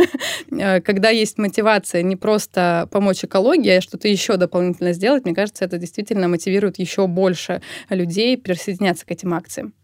э, 0.50 0.80
когда 0.80 1.10
есть 1.10 1.38
мотивация 1.38 2.02
не 2.02 2.16
просто 2.16 2.88
помочь 2.90 3.24
экологии, 3.24 3.70
а 3.70 3.80
что-то 3.80 4.08
еще 4.08 4.36
дополнительно 4.36 4.92
сделать, 4.92 5.24
мне 5.24 5.34
кажется, 5.34 5.64
это 5.64 5.78
действительно 5.78 6.28
мотивирует 6.28 6.78
еще 6.78 7.06
больше 7.06 7.62
людей 7.88 8.36
присоединяться 8.36 9.06
к 9.06 9.10
этим 9.10 9.34
акциям. 9.34 9.74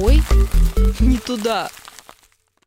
Ой, 0.00 0.20
не 1.00 1.18
туда. 1.18 1.68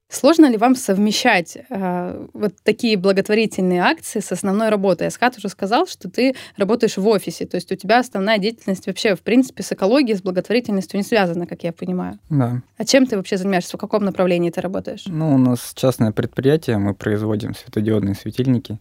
Сложно 0.09 0.49
ли 0.49 0.55
вам 0.55 0.75
совмещать 0.75 1.57
э, 1.69 2.27
вот 2.33 2.53
такие 2.63 2.95
благотворительные 2.97 3.81
акции 3.81 4.21
с 4.21 4.31
основной 4.31 4.69
работой? 4.69 5.07
Асхат 5.07 5.37
уже 5.37 5.49
сказал, 5.49 5.85
что 5.85 6.09
ты 6.09 6.33
работаешь 6.55 6.95
в 6.95 7.05
офисе, 7.07 7.45
то 7.45 7.55
есть 7.55 7.69
у 7.73 7.75
тебя 7.75 7.99
основная 7.99 8.37
деятельность 8.37 8.87
вообще, 8.87 9.15
в 9.15 9.21
принципе, 9.21 9.63
с 9.63 9.71
экологией, 9.73 10.17
с 10.17 10.21
благотворительностью 10.21 10.97
не 10.97 11.03
связана, 11.03 11.45
как 11.45 11.63
я 11.63 11.73
понимаю. 11.73 12.19
Да. 12.29 12.61
А 12.77 12.85
чем 12.85 13.05
ты 13.05 13.17
вообще 13.17 13.35
занимаешься? 13.35 13.75
В 13.75 13.79
каком 13.81 14.05
направлении 14.05 14.49
ты 14.49 14.61
работаешь? 14.61 15.03
Ну, 15.07 15.35
у 15.35 15.37
нас 15.37 15.73
частное 15.75 16.13
предприятие, 16.13 16.77
мы 16.77 16.93
производим 16.93 17.53
светодиодные 17.53 18.15
светильники. 18.15 18.79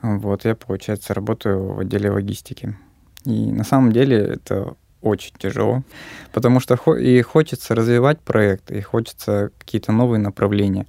Вот, 0.00 0.46
я, 0.46 0.54
получается, 0.54 1.12
работаю 1.12 1.74
в 1.74 1.80
отделе 1.80 2.10
логистики. 2.10 2.74
И 3.26 3.52
на 3.52 3.64
самом 3.64 3.92
деле 3.92 4.16
это 4.16 4.76
очень 5.02 5.34
тяжело, 5.38 5.82
потому 6.32 6.60
что 6.60 6.74
и 6.96 7.22
хочется 7.22 7.74
развивать 7.74 8.20
проект, 8.20 8.70
и 8.70 8.80
хочется 8.80 9.50
какие-то 9.58 9.92
новые 9.92 10.20
направления. 10.20 10.86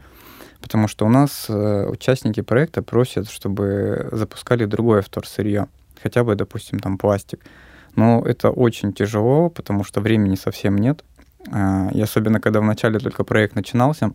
Потому 0.61 0.87
что 0.87 1.05
у 1.05 1.09
нас 1.09 1.45
э, 1.47 1.85
участники 1.87 2.41
проекта 2.41 2.81
просят, 2.81 3.29
чтобы 3.29 4.09
запускали 4.11 4.65
другое 4.65 5.01
вторсырье, 5.01 5.67
хотя 6.01 6.23
бы, 6.23 6.35
допустим, 6.35 6.79
там 6.79 6.97
пластик. 6.97 7.39
Но 7.95 8.21
это 8.25 8.49
очень 8.49 8.93
тяжело, 8.93 9.49
потому 9.49 9.83
что 9.83 10.01
времени 10.01 10.35
совсем 10.35 10.77
нет. 10.77 11.03
А, 11.51 11.89
и 11.93 12.01
особенно, 12.01 12.39
когда 12.39 12.59
вначале 12.59 12.99
только 12.99 13.23
проект 13.23 13.55
начинался, 13.55 14.11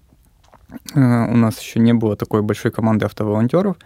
э, 0.95 1.01
у 1.01 1.37
нас 1.37 1.59
еще 1.61 1.81
не 1.81 1.95
было 1.95 2.17
такой 2.17 2.43
большой 2.43 2.71
команды 2.71 3.07
автоволонтеров. 3.07 3.77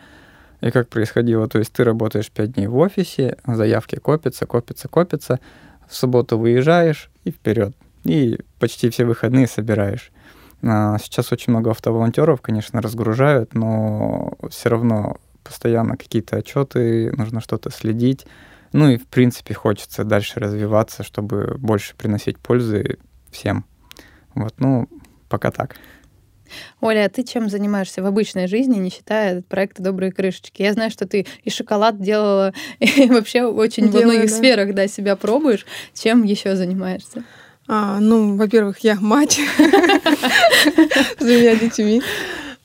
И 0.61 0.71
как 0.71 0.89
происходило? 0.89 1.49
То 1.49 1.59
есть 1.59 1.73
ты 1.73 1.85
работаешь 1.85 2.31
5 2.31 2.53
дней 2.53 2.67
в 2.67 2.77
офисе, 2.77 3.39
заявки 3.47 3.97
копятся, 3.97 4.47
копятся, 4.47 4.89
копятся, 4.89 5.39
в 5.89 5.95
субботу 5.95 6.39
выезжаешь 6.39 7.11
и 7.25 7.31
вперед. 7.31 7.75
И 8.05 8.39
почти 8.59 8.91
все 8.91 9.05
выходные 9.05 9.47
собираешь. 9.47 10.11
А, 10.63 10.99
сейчас 10.99 11.33
очень 11.33 11.53
много 11.53 11.71
автоволонтеров, 11.71 12.41
конечно, 12.41 12.81
разгружают, 12.81 13.55
но 13.55 14.33
все 14.51 14.69
равно 14.69 15.19
постоянно 15.45 15.97
какие-то 15.97 16.37
отчеты, 16.37 17.13
нужно 17.17 17.41
что-то 17.41 17.71
следить. 17.71 18.27
Ну 18.73 18.91
и, 18.91 18.99
в 18.99 19.07
принципе, 19.07 19.55
хочется 19.55 20.05
дальше 20.05 20.41
развиваться, 20.41 21.03
чтобы 21.03 21.57
больше 21.59 21.95
приносить 21.97 22.39
пользы 22.39 22.99
всем. 23.31 23.65
Вот, 24.35 24.55
ну, 24.59 24.89
пока 25.29 25.51
так. 25.51 25.77
Оля, 26.81 27.07
а 27.07 27.09
ты 27.09 27.23
чем 27.23 27.49
занимаешься 27.49 28.03
в 28.03 28.07
обычной 28.07 28.47
жизни, 28.47 28.77
не 28.79 28.91
считая 28.91 29.43
проекта 29.43 29.83
«Добрые 29.83 30.13
крышечки»? 30.13 30.63
Я 30.63 30.73
знаю, 30.73 30.91
что 30.91 31.07
ты 31.07 31.27
и 31.45 31.51
шоколад 31.51 32.01
делала, 32.01 32.53
и 32.81 33.07
вообще 33.07 33.45
очень 33.45 33.91
Делаю, 33.91 34.07
во 34.07 34.13
многих 34.13 34.31
да. 34.31 34.37
сферах 34.37 34.75
да, 34.75 34.87
себя 34.87 35.17
пробуешь. 35.17 35.67
Чем 35.95 36.25
еще 36.25 36.57
занимаешься? 36.57 37.25
А, 37.71 38.01
ну, 38.01 38.37
во-первых, 38.37 38.79
я 38.81 38.97
мать 38.99 39.39
с 41.19 41.25
двумя 41.25 41.55
детьми. 41.55 42.03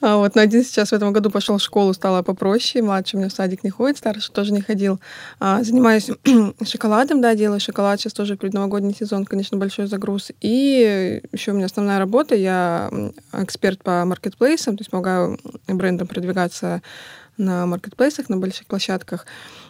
А 0.05 0.17
вот, 0.17 0.35
но 0.35 0.41
один 0.41 0.65
сейчас 0.65 0.89
в 0.89 0.93
этом 0.93 1.13
году 1.13 1.29
пошел 1.29 1.57
в 1.57 1.61
школу, 1.61 1.93
стало 1.93 2.23
попроще. 2.23 2.83
Младший 2.83 3.15
у 3.15 3.19
меня 3.19 3.29
в 3.29 3.33
садик 3.33 3.63
не 3.63 3.69
ходит, 3.69 3.97
старший 3.97 4.33
тоже 4.33 4.51
не 4.51 4.59
ходил. 4.59 4.99
А, 5.39 5.63
занимаюсь 5.63 6.09
шоколадом, 6.67 7.21
да, 7.21 7.35
делаю 7.35 7.61
шоколад. 7.61 8.01
Сейчас 8.01 8.11
тоже 8.11 8.35
предновогодний 8.35 8.93
сезон, 8.93 9.23
конечно, 9.23 9.57
большой 9.57 9.87
загруз. 9.87 10.33
И 10.41 11.21
еще 11.31 11.51
у 11.51 11.55
меня 11.55 11.67
основная 11.67 11.99
работа. 11.99 12.35
Я 12.35 12.91
эксперт 13.31 13.81
по 13.81 14.03
маркетплейсам, 14.03 14.75
то 14.75 14.81
есть 14.81 14.91
помогаю 14.91 15.39
брендам 15.67 16.05
продвигаться 16.05 16.81
на 17.37 17.65
маркетплейсах, 17.65 18.29
на 18.29 18.37
больших 18.37 18.67
площадках. 18.67 19.25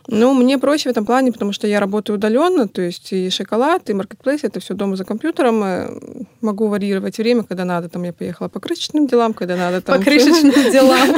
Ну, 0.08 0.34
мне 0.34 0.58
проще 0.58 0.90
в 0.90 0.92
этом 0.92 1.06
плане, 1.06 1.32
потому 1.32 1.54
что 1.54 1.66
я 1.66 1.80
работаю 1.80 2.18
удаленно, 2.18 2.68
то 2.68 2.82
есть 2.82 3.14
и 3.14 3.30
шоколад, 3.30 3.90
и 3.90 3.94
маркетплейс, 3.94 4.44
это 4.44 4.60
все 4.60 4.74
дома 4.74 4.96
за 4.96 5.06
компьютером. 5.06 5.64
Э, 5.64 6.26
могу 6.42 6.68
варьировать 6.68 7.18
время, 7.18 7.44
когда 7.44 7.64
надо. 7.64 7.88
Там 7.90 8.04
я 8.04 8.12
поехала 8.12 8.50
по 8.50 8.60
крышечным 8.60 9.08
делам, 9.08 9.34
когда 9.34 9.56
надо 9.56 9.82
там... 9.82 9.98
По 9.98 10.04
крышечным 10.04 10.52
делам. 10.72 11.16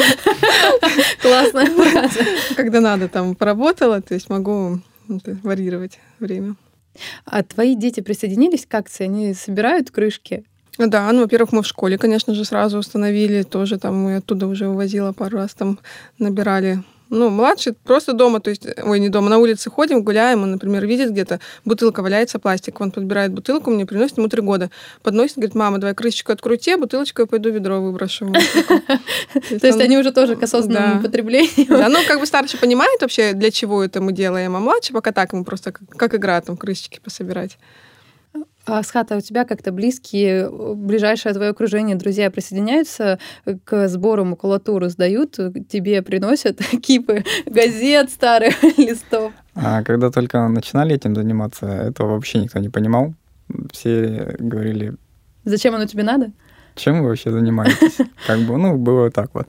Классная 1.21 1.65
фраза. 1.65 2.19
Когда 2.55 2.79
надо, 2.79 3.07
там 3.07 3.35
поработала, 3.35 4.01
то 4.01 4.13
есть 4.13 4.29
могу 4.29 4.79
варьировать 5.43 5.99
время. 6.19 6.55
А 7.25 7.43
твои 7.43 7.75
дети 7.75 8.01
присоединились 8.01 8.65
к 8.65 8.73
акции? 8.73 9.05
Они 9.05 9.33
собирают 9.33 9.91
крышки? 9.91 10.45
Да, 10.77 11.11
ну, 11.11 11.21
во-первых, 11.21 11.51
мы 11.51 11.61
в 11.61 11.67
школе, 11.67 11.97
конечно 11.97 12.33
же, 12.33 12.45
сразу 12.45 12.77
установили, 12.77 13.43
тоже 13.43 13.79
там 13.79 13.95
мы 13.95 14.17
оттуда 14.17 14.47
уже 14.47 14.67
вывозила 14.67 15.13
пару 15.13 15.37
раз, 15.37 15.53
там 15.53 15.79
набирали 16.19 16.83
ну, 17.09 17.29
младший 17.29 17.73
просто 17.73 18.13
дома, 18.13 18.39
то 18.39 18.49
есть, 18.49 18.65
ой, 18.83 18.99
не 18.99 19.09
дома, 19.09 19.29
на 19.29 19.37
улице 19.37 19.69
ходим, 19.69 20.03
гуляем, 20.03 20.43
он, 20.43 20.51
например, 20.51 20.85
видит 20.85 21.11
где-то, 21.11 21.39
бутылка 21.63 22.01
валяется, 22.01 22.39
пластик, 22.39 22.81
он 22.81 22.91
подбирает 22.91 23.31
бутылку, 23.31 23.69
мне 23.69 23.85
приносит, 23.85 24.17
ему 24.17 24.27
три 24.27 24.41
года, 24.41 24.69
подносит, 25.03 25.35
говорит, 25.35 25.55
мама, 25.55 25.77
давай 25.77 25.93
крышечку 25.93 26.31
открути, 26.31 26.75
бутылочку 26.75 27.21
я 27.21 27.25
пойду 27.27 27.51
ведро 27.51 27.81
выброшу. 27.81 28.31
То 29.61 29.67
есть 29.67 29.79
они 29.79 29.97
уже 29.97 30.11
тоже 30.11 30.35
к 30.35 30.43
осознанному 30.43 31.01
потреблению. 31.01 31.67
Да, 31.67 31.89
ну, 31.89 31.99
как 32.07 32.19
бы 32.19 32.25
старший 32.25 32.59
понимает 32.59 33.01
вообще, 33.01 33.33
для 33.33 33.51
чего 33.51 33.83
это 33.83 34.01
мы 34.01 34.11
делаем, 34.11 34.55
а 34.55 34.59
младший 34.59 34.93
пока 34.93 35.11
так, 35.11 35.33
ему 35.33 35.45
просто 35.45 35.71
как 35.71 36.15
игра, 36.15 36.41
там, 36.41 36.57
крышечки 36.57 36.99
пособирать. 37.03 37.57
А, 38.67 38.81
Схата, 38.81 39.15
у 39.15 39.21
тебя 39.21 39.45
как-то 39.45 39.71
близкие, 39.71 40.49
ближайшее 40.49 41.33
твое 41.33 41.51
окружение, 41.51 41.95
друзья 41.95 42.31
присоединяются 42.31 43.19
к 43.63 43.87
сбору 43.87 44.25
макулатуры, 44.25 44.89
сдают, 44.89 45.35
тебе 45.69 46.01
приносят 46.01 46.57
кипы 46.81 47.23
газет 47.45 48.09
старых 48.09 48.63
листов? 48.77 49.33
А 49.53 49.83
когда 49.83 50.09
только 50.09 50.47
начинали 50.47 50.95
этим 50.95 51.15
заниматься, 51.15 51.67
этого 51.67 52.13
вообще 52.13 52.39
никто 52.39 52.59
не 52.59 52.69
понимал. 52.69 53.13
Все 53.71 54.35
говорили... 54.39 54.95
Зачем 55.43 55.75
оно 55.75 55.85
тебе 55.85 56.01
надо? 56.01 56.31
Чем 56.73 57.01
вы 57.01 57.09
вообще 57.09 57.31
занимаетесь? 57.31 57.97
Как 58.27 58.39
бы, 58.39 58.57
ну, 58.57 58.77
было 58.77 59.11
так 59.11 59.29
вот. 59.33 59.47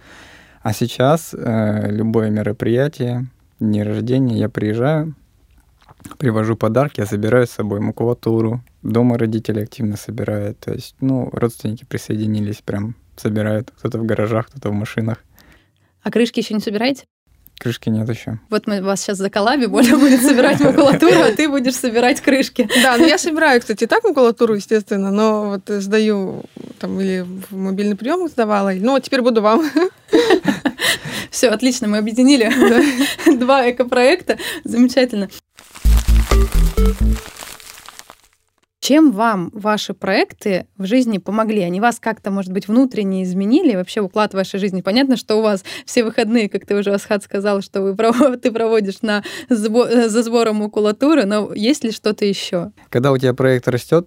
А 0.63 0.75
сейчас 0.75 1.33
э, 1.33 1.91
любое 1.91 2.29
мероприятие, 2.29 3.27
дни 3.61 3.83
рождения, 3.83 4.39
я 4.39 4.49
приезжаю, 4.51 5.15
привожу 6.17 6.57
подарки, 6.57 7.01
я 7.01 7.07
забираю 7.07 7.47
с 7.47 7.51
собой 7.51 7.81
макулатуру. 7.81 8.63
Дома 8.83 9.19
родители 9.19 9.61
активно 9.61 9.97
собирают. 9.97 10.59
То 10.59 10.73
есть, 10.73 10.95
ну, 11.01 11.29
родственники 11.33 11.85
присоединились, 11.85 12.63
прям 12.63 12.95
собирают. 13.17 13.73
Кто-то 13.79 13.99
в 13.99 14.07
гаражах, 14.07 14.49
кто-то 14.49 14.71
в 14.71 14.73
машинах. 14.73 15.25
А 16.03 16.11
крышки 16.11 16.41
еще 16.41 16.55
не 16.55 16.61
собираете? 16.61 17.05
Крышки 17.59 17.89
нет 17.89 18.09
еще. 18.09 18.39
Вот 18.51 18.67
мы 18.67 18.83
вас 18.83 19.01
сейчас 19.01 19.17
заколабим, 19.17 19.75
Оля 19.75 19.97
будет 19.97 20.21
собирать 20.23 20.61
макулатуру, 20.61 21.21
а 21.21 21.33
ты 21.33 21.49
будешь 21.49 21.75
собирать 21.75 22.21
крышки. 22.21 22.69
Да, 22.83 22.97
ну 22.99 23.07
я 23.07 23.17
собираю, 23.17 23.61
кстати, 23.61 23.87
так 23.87 24.05
макулатуру, 24.05 24.55
естественно, 24.55 25.11
но 25.11 25.49
вот 25.49 25.83
сдаю 25.83 26.45
там 26.79 27.01
или 27.01 27.25
в 27.51 27.57
мобильный 27.57 27.97
прием 27.97 28.29
сдавала, 28.29 28.73
ну 28.75 28.93
вот 28.93 29.05
теперь 29.05 29.23
буду 29.23 29.41
вам. 29.41 29.65
Все, 31.31 31.49
отлично, 31.49 31.89
мы 31.89 31.99
объединили 31.99 32.51
два 33.39 33.71
экопроекта. 33.71 34.39
Замечательно. 34.65 35.29
Чем 38.87 39.11
вам 39.11 39.51
ваши 39.53 39.95
проекты 39.95 40.69
в 40.77 40.87
жизни 40.87 41.19
помогли? 41.19 41.63
Они 41.63 41.81
вас 41.81 41.99
как-то, 41.99 42.31
может 42.31 42.53
быть, 42.53 42.69
внутренне 42.69 43.25
изменили? 43.25 43.75
Вообще 43.75 44.01
уклад 44.01 44.33
вашей 44.33 44.61
жизни? 44.61 44.81
Понятно, 44.81 45.17
что 45.17 45.41
у 45.41 45.43
вас 45.43 45.65
все 45.85 46.05
выходные, 46.05 46.49
как 46.49 46.67
ты 46.67 46.77
уже, 46.77 46.95
Асхат, 46.95 47.25
сказал, 47.25 47.63
что 47.63 47.83
вы, 47.83 47.97
ты 48.43 48.53
проводишь 48.53 49.03
на 49.03 49.25
за 49.49 50.23
сбором 50.23 50.57
макулатуры, 50.59 51.25
но 51.25 51.53
есть 51.53 51.83
ли 51.83 51.91
что-то 51.91 52.25
еще? 52.25 52.71
Когда 52.89 53.11
у 53.11 53.19
тебя 53.19 53.35
проект 53.35 53.67
растет, 53.67 54.07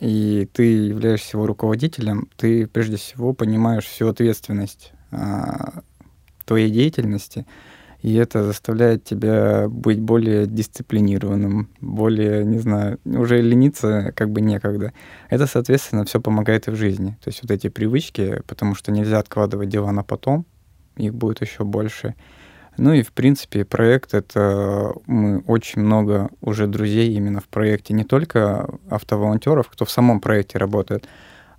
и 0.00 0.48
ты 0.54 0.62
являешься 0.62 1.36
его 1.36 1.46
руководителем, 1.46 2.30
ты 2.38 2.66
прежде 2.66 2.96
всего 2.96 3.34
понимаешь 3.34 3.84
всю 3.84 4.08
ответственность 4.08 4.92
а, 5.10 5.82
твоей 6.46 6.70
деятельности, 6.70 7.44
и 8.02 8.14
это 8.14 8.44
заставляет 8.44 9.04
тебя 9.04 9.68
быть 9.68 10.00
более 10.00 10.46
дисциплинированным, 10.46 11.68
более, 11.80 12.44
не 12.44 12.58
знаю, 12.58 12.98
уже 13.04 13.40
лениться 13.40 14.12
как 14.14 14.30
бы 14.30 14.40
некогда. 14.40 14.92
Это, 15.28 15.46
соответственно, 15.46 16.04
все 16.04 16.20
помогает 16.20 16.68
и 16.68 16.70
в 16.70 16.76
жизни. 16.76 17.16
То 17.22 17.28
есть 17.28 17.42
вот 17.42 17.50
эти 17.50 17.68
привычки, 17.68 18.42
потому 18.46 18.74
что 18.74 18.92
нельзя 18.92 19.18
откладывать 19.18 19.68
дела 19.68 19.92
на 19.92 20.02
потом, 20.02 20.46
их 20.96 21.14
будет 21.14 21.40
еще 21.40 21.64
больше. 21.64 22.14
Ну 22.78 22.92
и, 22.92 23.02
в 23.02 23.12
принципе, 23.12 23.64
проект— 23.64 24.12
это 24.14 24.92
мы 25.06 25.38
очень 25.46 25.80
много 25.80 26.28
уже 26.42 26.66
друзей 26.66 27.14
именно 27.14 27.40
в 27.40 27.48
проекте, 27.48 27.94
не 27.94 28.04
только 28.04 28.68
автоволонтеров, 28.90 29.68
кто 29.68 29.84
в 29.84 29.90
самом 29.90 30.20
проекте 30.20 30.58
работает, 30.58 31.08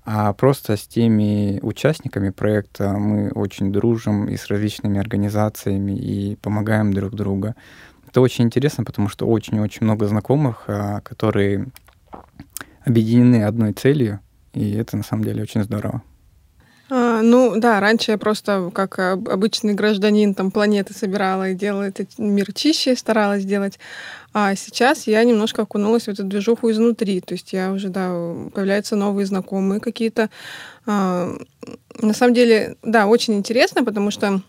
а 0.09 0.31
просто 0.31 0.77
с 0.77 0.87
теми 0.87 1.59
участниками 1.61 2.29
проекта 2.29 2.93
мы 2.93 3.29
очень 3.31 3.73
дружим 3.73 4.29
и 4.29 4.37
с 4.37 4.47
различными 4.47 5.01
организациями 5.01 5.91
и 5.91 6.37
помогаем 6.37 6.93
друг 6.93 7.13
другу. 7.13 7.55
Это 8.07 8.21
очень 8.21 8.45
интересно, 8.45 8.85
потому 8.85 9.09
что 9.09 9.27
очень-очень 9.27 9.83
много 9.83 10.07
знакомых, 10.07 10.63
а, 10.67 11.01
которые 11.01 11.67
объединены 12.85 13.43
одной 13.43 13.73
целью, 13.73 14.21
и 14.53 14.71
это 14.71 14.95
на 14.95 15.03
самом 15.03 15.25
деле 15.25 15.43
очень 15.43 15.63
здорово. 15.63 16.01
А, 17.17 17.21
ну 17.23 17.59
да, 17.59 17.79
раньше 17.79 18.11
я 18.11 18.17
просто 18.17 18.69
как 18.73 18.99
обычный 18.99 19.73
гражданин 19.73 20.33
там 20.33 20.51
планеты 20.51 20.93
собирала 20.93 21.49
и 21.49 21.55
делала 21.55 21.83
этот 21.83 22.17
мир 22.17 22.53
чище, 22.53 22.95
старалась 22.95 23.43
сделать. 23.43 23.79
А 24.33 24.55
сейчас 24.55 25.07
я 25.07 25.23
немножко 25.23 25.63
окунулась 25.63 26.03
в 26.03 26.09
эту 26.09 26.23
движуху 26.23 26.69
изнутри. 26.69 27.21
То 27.21 27.33
есть 27.33 27.53
я 27.53 27.71
уже, 27.71 27.89
да, 27.89 28.09
появляются 28.53 28.95
новые 28.95 29.25
знакомые 29.25 29.79
какие-то. 29.79 30.29
А, 30.85 31.33
на 31.99 32.13
самом 32.13 32.33
деле, 32.33 32.77
да, 32.83 33.07
очень 33.07 33.33
интересно, 33.33 33.83
потому 33.83 34.11
что 34.11 34.41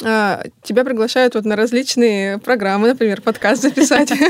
тебя 0.00 0.84
приглашают 0.84 1.34
вот 1.34 1.44
на 1.44 1.56
различные 1.56 2.38
программы, 2.38 2.88
например, 2.88 3.20
подкаст 3.20 3.62
записать. 3.62 4.12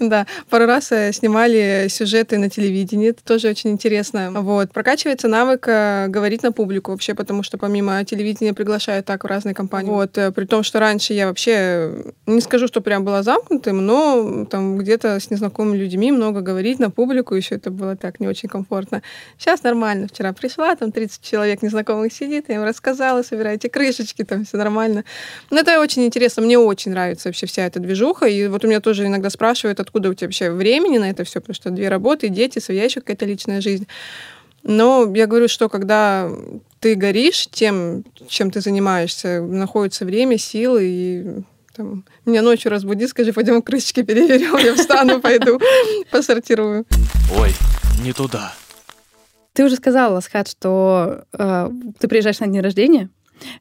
Да, 0.00 0.26
пару 0.48 0.66
раз 0.66 0.92
э, 0.92 1.12
снимали 1.12 1.86
сюжеты 1.90 2.38
на 2.38 2.48
телевидении, 2.48 3.10
это 3.10 3.24
тоже 3.24 3.48
очень 3.48 3.70
интересно. 3.70 4.30
Вот, 4.32 4.70
прокачивается 4.70 5.26
навык 5.26 5.66
э, 5.66 6.06
говорить 6.06 6.44
на 6.44 6.52
публику 6.52 6.92
вообще, 6.92 7.14
потому 7.14 7.42
что 7.42 7.58
помимо 7.58 8.04
телевидения 8.04 8.54
приглашают 8.54 9.06
так 9.06 9.24
в 9.24 9.26
разные 9.26 9.56
компании. 9.56 9.90
Вот, 9.90 10.16
э, 10.16 10.30
при 10.30 10.44
том, 10.44 10.62
что 10.62 10.78
раньше 10.78 11.14
я 11.14 11.26
вообще, 11.26 11.92
не 12.26 12.40
скажу, 12.40 12.68
что 12.68 12.80
прям 12.80 13.04
была 13.04 13.24
замкнутым, 13.24 13.84
но 13.84 14.44
там 14.44 14.78
где-то 14.78 15.18
с 15.18 15.30
незнакомыми 15.30 15.76
людьми 15.76 16.12
много 16.12 16.42
говорить 16.42 16.78
на 16.78 16.90
публику, 16.90 17.34
еще 17.34 17.56
это 17.56 17.72
было 17.72 17.96
так 17.96 18.20
не 18.20 18.28
очень 18.28 18.48
комфортно. 18.48 19.02
Сейчас 19.36 19.64
нормально. 19.64 20.06
Вчера 20.06 20.32
пришла, 20.32 20.76
там 20.76 20.92
30 20.92 21.22
человек 21.22 21.60
незнакомых 21.60 22.12
сидит, 22.12 22.44
я 22.48 22.54
им 22.54 22.62
рассказала, 22.62 23.22
собирайте 23.22 23.68
крышечки, 23.68 24.22
там 24.22 24.44
все 24.44 24.58
нормально. 24.58 24.87
Но 25.50 25.60
это 25.60 25.80
очень 25.80 26.04
интересно, 26.04 26.42
мне 26.42 26.58
очень 26.58 26.90
нравится 26.90 27.28
вообще 27.28 27.46
вся 27.46 27.66
эта 27.66 27.80
движуха, 27.80 28.26
и 28.26 28.48
вот 28.48 28.64
у 28.64 28.68
меня 28.68 28.80
тоже 28.80 29.06
иногда 29.06 29.30
спрашивают, 29.30 29.80
откуда 29.80 30.10
у 30.10 30.14
тебя 30.14 30.28
вообще 30.28 30.50
времени 30.50 30.98
на 30.98 31.10
это 31.10 31.24
все, 31.24 31.40
потому 31.40 31.54
что 31.54 31.70
две 31.70 31.88
работы, 31.88 32.28
дети, 32.28 32.58
своя 32.58 32.84
еще 32.84 33.00
какая-то 33.00 33.26
личная 33.26 33.60
жизнь. 33.60 33.86
Но 34.62 35.10
я 35.14 35.26
говорю, 35.26 35.48
что 35.48 35.68
когда 35.68 36.30
ты 36.80 36.94
горишь 36.94 37.48
тем, 37.50 38.04
чем 38.28 38.50
ты 38.50 38.60
занимаешься, 38.60 39.40
находится 39.40 40.04
время, 40.04 40.36
силы 40.38 40.82
и 40.84 41.26
там, 41.74 42.04
меня 42.26 42.42
ночью 42.42 42.70
разбуди, 42.70 43.06
скажи, 43.06 43.32
пойдем 43.32 43.62
крышечки 43.62 44.02
переверем, 44.02 44.56
я 44.58 44.74
встану, 44.74 45.20
пойду, 45.22 45.60
посортирую. 46.10 46.84
Ой, 47.36 47.54
не 48.02 48.12
туда. 48.12 48.52
Ты 49.52 49.64
уже 49.64 49.76
сказала, 49.76 50.18
Асхат, 50.18 50.48
что 50.48 51.24
э, 51.32 51.70
ты 51.98 52.08
приезжаешь 52.08 52.40
на 52.40 52.46
день 52.46 52.60
рождения, 52.60 53.10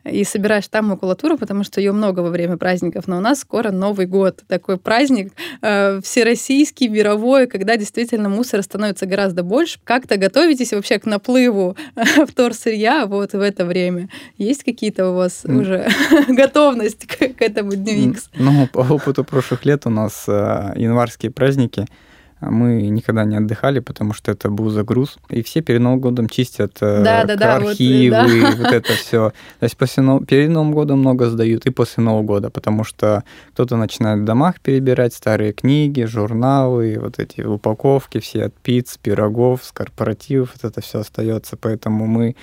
и 0.04 0.24
собираешь 0.24 0.68
там 0.68 0.88
макулатуру, 0.88 1.38
потому 1.38 1.64
что 1.64 1.80
ее 1.82 1.92
много 1.92 2.22
во 2.22 2.30
время 2.30 2.58
праздников. 2.58 3.08
Но 3.08 3.18
у 3.18 3.20
нас 3.22 3.40
скоро 3.40 3.72
Новый 3.72 4.06
год, 4.06 4.44
такой 4.48 4.78
праздник 4.78 5.34
э, 5.62 6.02
всероссийский, 6.02 6.88
мировой, 6.88 7.48
когда 7.48 7.78
действительно 7.78 8.30
мусора 8.30 8.62
становится 8.62 9.06
гораздо 9.06 9.44
больше. 9.44 9.80
Как-то 9.84 10.18
готовитесь 10.18 10.74
вообще 10.74 11.00
к 11.00 11.06
наплыву 11.06 11.76
вторсырья 12.28 13.06
вот 13.06 13.34
в 13.34 13.42
это 13.42 13.66
время? 13.66 14.10
Есть 14.38 14.64
какие-то 14.64 15.10
у 15.12 15.16
вас 15.16 15.44
mm. 15.44 15.62
уже 15.62 15.90
готовность 16.28 17.06
к, 17.08 17.18
к 17.18 17.42
этому 17.42 17.76
дню 17.76 18.12
X? 18.12 18.30
Ну, 18.36 18.68
по 18.68 18.80
опыту 18.80 19.24
прошлых 19.24 19.66
лет 19.66 19.86
у 19.86 19.90
нас 19.90 20.26
э, 20.28 20.74
январские 20.76 21.32
праздники— 21.32 21.86
мы 22.42 22.88
никогда 22.88 23.26
не 23.26 23.36
отдыхали, 23.36 23.80
потому 23.80 24.14
что 24.14 24.32
это 24.32 24.50
был 24.50 24.70
загруз. 24.70 25.18
И 25.30 25.42
все 25.42 25.62
перед 25.62 25.82
Новым 25.82 26.00
годом 26.00 26.30
чистят 26.30 26.78
э, 26.82 27.04
да, 27.04 27.24
да, 27.24 27.36
да, 27.36 27.56
архивы, 27.56 28.16
вот, 28.16 28.42
да. 28.42 28.56
вот 28.58 28.74
это 28.74 28.94
все. 28.94 29.32
То 29.60 29.64
есть 29.64 29.78
после, 29.78 30.04
перед 30.28 30.50
Новым 30.50 30.74
годом 30.74 31.00
много 31.00 31.30
сдают 31.30 31.66
и 31.66 31.72
после 31.72 32.04
Нового 32.04 32.24
года, 32.24 32.50
потому 32.50 32.84
что 32.84 33.24
кто-то 33.54 33.76
начинает 33.76 34.20
в 34.20 34.26
домах 34.26 34.60
перебирать 34.62 35.14
старые 35.14 35.54
книги, 35.54 36.04
журналы, 36.04 36.98
вот 37.00 37.20
эти 37.20 37.42
упаковки 37.42 38.20
все 38.20 38.46
от 38.46 38.54
пиц, 38.56 38.98
пирогов, 38.98 39.64
с 39.64 39.72
корпоративов, 39.72 40.54
вот 40.54 40.72
это 40.72 40.82
все 40.82 41.00
остается. 41.00 41.58
Поэтому 41.58 42.06
мы 42.06 42.36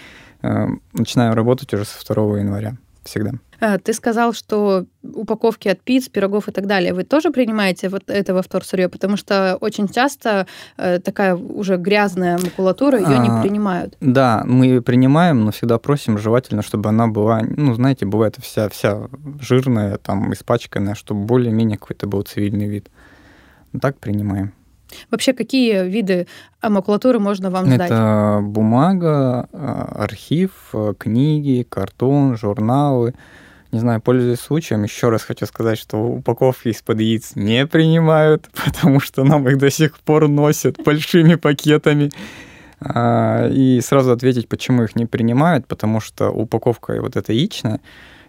э, 0.42 0.66
начинаем 0.92 1.34
работать 1.34 1.72
уже 1.72 1.84
со 1.84 2.14
2 2.14 2.38
января 2.38 2.76
всегда. 3.04 3.32
А, 3.60 3.78
ты 3.78 3.92
сказал, 3.92 4.32
что 4.32 4.86
упаковки 5.02 5.68
от 5.68 5.80
пиц, 5.80 6.08
пирогов 6.08 6.48
и 6.48 6.52
так 6.52 6.66
далее, 6.66 6.92
вы 6.92 7.04
тоже 7.04 7.30
принимаете 7.30 7.88
вот 7.88 8.02
это 8.08 8.34
во 8.34 8.42
вторсырье? 8.42 8.88
Потому 8.88 9.16
что 9.16 9.56
очень 9.60 9.88
часто 9.88 10.46
э, 10.76 10.98
такая 10.98 11.34
уже 11.34 11.76
грязная 11.76 12.38
макулатура, 12.38 12.98
ее 12.98 13.16
а, 13.16 13.18
не 13.18 13.42
принимают. 13.42 13.96
Да, 14.00 14.42
мы 14.44 14.66
ее 14.66 14.82
принимаем, 14.82 15.44
но 15.44 15.50
всегда 15.50 15.78
просим 15.78 16.18
желательно, 16.18 16.62
чтобы 16.62 16.88
она 16.88 17.06
была, 17.06 17.40
ну, 17.42 17.74
знаете, 17.74 18.06
бывает 18.06 18.36
вся, 18.40 18.68
вся 18.68 19.08
жирная, 19.40 19.98
там, 19.98 20.32
испачканная, 20.32 20.94
чтобы 20.94 21.24
более-менее 21.24 21.78
какой-то 21.78 22.06
был 22.06 22.22
цивильный 22.22 22.68
вид. 22.68 22.88
Так 23.80 23.98
принимаем. 23.98 24.52
Вообще, 25.10 25.32
какие 25.32 25.88
виды 25.88 26.26
макулатуры 26.62 27.18
можно 27.18 27.50
вам 27.50 27.66
сдать? 27.66 27.90
Это 27.90 28.40
бумага, 28.42 29.48
а, 29.52 30.04
архив, 30.04 30.50
э, 30.72 30.94
книги, 30.98 31.66
картон, 31.68 32.36
журналы. 32.36 33.14
Не 33.72 33.80
знаю, 33.80 34.00
пользуясь 34.00 34.38
случаем, 34.38 34.84
еще 34.84 35.08
раз 35.08 35.22
хочу 35.24 35.46
сказать, 35.46 35.78
что 35.78 35.96
упаковки 35.96 36.68
из-под 36.68 37.00
яиц 37.00 37.32
не 37.34 37.66
принимают, 37.66 38.48
потому 38.64 39.00
что 39.00 39.24
нам 39.24 39.48
их 39.48 39.58
до 39.58 39.70
сих 39.70 39.98
пор 39.98 40.28
носят 40.28 40.82
большими 40.84 41.34
пакетами. 41.34 42.10
А, 42.80 43.48
и 43.48 43.80
сразу 43.80 44.12
ответить, 44.12 44.48
почему 44.48 44.84
их 44.84 44.94
не 44.96 45.06
принимают, 45.06 45.66
потому 45.66 46.00
что 46.00 46.30
упаковка 46.30 47.00
вот 47.00 47.16
эта 47.16 47.32
яичная, 47.32 47.80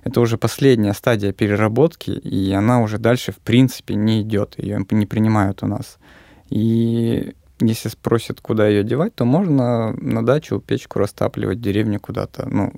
это 0.04 0.22
уже 0.22 0.38
последняя 0.38 0.94
стадия 0.94 1.34
переработки, 1.34 2.12
и 2.12 2.52
она 2.54 2.82
уже 2.82 2.98
дальше 3.00 3.32
в 3.32 3.38
принципе 3.38 3.96
не 3.96 4.22
идет, 4.22 4.56
ее 4.58 4.86
не 4.92 5.06
принимают 5.06 5.64
у 5.64 5.68
нас. 5.68 5.98
И 6.50 7.36
если 7.60 7.90
спросят, 7.90 8.42
куда 8.42 8.68
ее 8.68 8.84
девать, 8.84 9.16
то 9.16 9.26
можно 9.26 9.94
на 9.94 10.26
дачу 10.26 10.60
печку 10.60 11.00
растапливать, 11.00 11.58
в 11.58 11.62
деревне 11.62 12.00
куда-то. 12.00 12.48
Ну, 12.50 12.74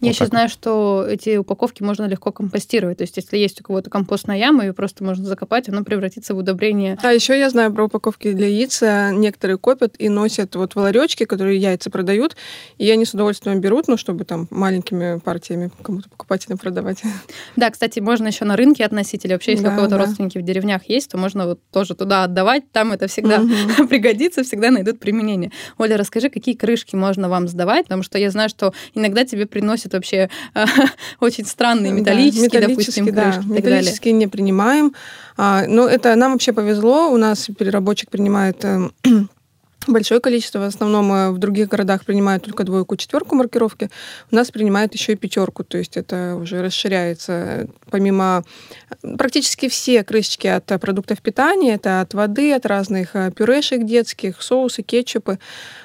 Я 0.00 0.06
вот 0.08 0.14
еще 0.14 0.18
так. 0.20 0.28
знаю, 0.28 0.48
что 0.48 1.06
эти 1.08 1.36
упаковки 1.36 1.82
можно 1.82 2.04
легко 2.06 2.32
компостировать. 2.32 2.98
То 2.98 3.02
есть, 3.04 3.16
если 3.16 3.36
есть 3.38 3.60
у 3.60 3.64
кого-то 3.64 3.90
компостная 3.90 4.36
яма, 4.36 4.64
ее 4.64 4.72
просто 4.72 5.04
можно 5.04 5.24
закопать, 5.24 5.68
оно 5.68 5.84
превратится 5.84 6.34
в 6.34 6.38
удобрение. 6.38 6.98
А 7.02 7.12
еще 7.12 7.38
я 7.38 7.48
знаю 7.50 7.72
про 7.72 7.84
упаковки 7.84 8.32
для 8.32 8.48
яиц. 8.48 8.82
э, 8.82 9.10
Некоторые 9.12 9.58
копят 9.58 9.94
и 9.98 10.08
носят 10.08 10.54
вот 10.56 10.74
в 10.74 10.78
ларечки, 10.78 11.24
которые 11.24 11.58
яйца 11.58 11.90
продают. 11.90 12.36
И 12.78 12.90
они 12.90 13.04
с 13.04 13.14
удовольствием 13.14 13.60
берут, 13.60 13.88
ну, 13.88 13.96
чтобы 13.96 14.24
там 14.24 14.46
маленькими 14.50 15.18
партиями 15.20 15.70
кому-то 15.82 16.08
покупателям 16.08 16.58
продавать. 16.58 17.02
Да, 17.56 17.70
кстати, 17.70 18.00
можно 18.00 18.26
еще 18.28 18.44
на 18.44 18.56
рынке 18.56 18.84
относить, 18.84 19.24
или 19.24 19.32
вообще, 19.32 19.52
если 19.52 19.64
Да, 19.64 19.72
у 19.72 19.76
кого-то 19.76 19.96
да. 19.96 19.98
родственники 20.04 20.38
в 20.38 20.42
деревнях 20.42 20.88
есть, 20.88 21.10
то 21.10 21.18
можно 21.18 21.46
вот 21.46 21.60
тоже 21.72 21.94
туда 21.94 22.24
отдавать, 22.24 22.70
там 22.72 22.92
это 22.92 23.06
всегда 23.06 23.40
Мгм. 23.40 23.88
пригодится, 23.88 24.42
всегда 24.44 24.70
найдут 24.70 24.98
применение. 25.00 25.50
Оля, 25.78 25.96
расскажи, 25.96 26.30
какие 26.30 26.54
крышки 26.54 26.96
можно 26.96 27.28
вам 27.28 27.48
сдавать, 27.48 27.84
потому 27.84 28.02
что 28.02 28.18
я 28.18 28.30
знаю, 28.30 28.48
что 28.48 28.72
иногда 28.94 29.24
тебе 29.24 29.46
приносят 29.46 29.83
вообще 29.92 30.28
а, 30.54 30.66
очень 31.20 31.44
странные 31.44 31.92
Да, 31.92 31.98
металлические, 31.98 32.60
допустим, 32.68 33.06
металлические, 33.06 33.12
да. 33.12 33.22
крышки 33.22 33.40
так 33.40 33.48
далее. 33.48 33.78
Металлические 33.78 34.14
не 34.14 34.26
принимаем. 34.26 34.94
А, 35.36 35.64
но 35.66 35.86
это 35.86 36.14
нам 36.14 36.32
вообще 36.32 36.52
повезло. 36.52 37.08
У 37.10 37.16
нас 37.16 37.48
переработчик 37.58 38.10
принимает 38.10 38.64
э, 38.64 38.88
большое 39.86 40.20
количество. 40.20 40.58
В 40.58 40.62
основном 40.64 41.12
э, 41.12 41.30
в 41.30 41.38
других 41.38 41.68
городах 41.68 42.04
принимают 42.04 42.44
только 42.44 42.64
двойку, 42.64 42.96
четверку 42.96 43.34
маркировки. 43.34 43.90
У 44.30 44.34
нас 44.34 44.50
принимают 44.50 44.94
еще 44.94 45.12
и 45.12 45.16
пятерку. 45.16 45.64
То 45.64 45.78
есть 45.78 45.96
это 45.96 46.36
уже 46.36 46.62
расширяется. 46.62 47.68
Помимо 47.90 48.44
э, 49.02 49.16
практически 49.16 49.68
все 49.68 50.04
крышечки 50.04 50.46
от 50.46 50.70
э, 50.70 50.78
продуктов 50.78 51.20
питания, 51.20 51.74
это 51.74 52.00
от 52.00 52.14
воды, 52.14 52.52
от 52.52 52.66
разных 52.66 53.12
пюрешек 53.36 53.84
детских, 53.84 54.42
соусы, 54.42 54.82
кетчупы. 54.82 55.38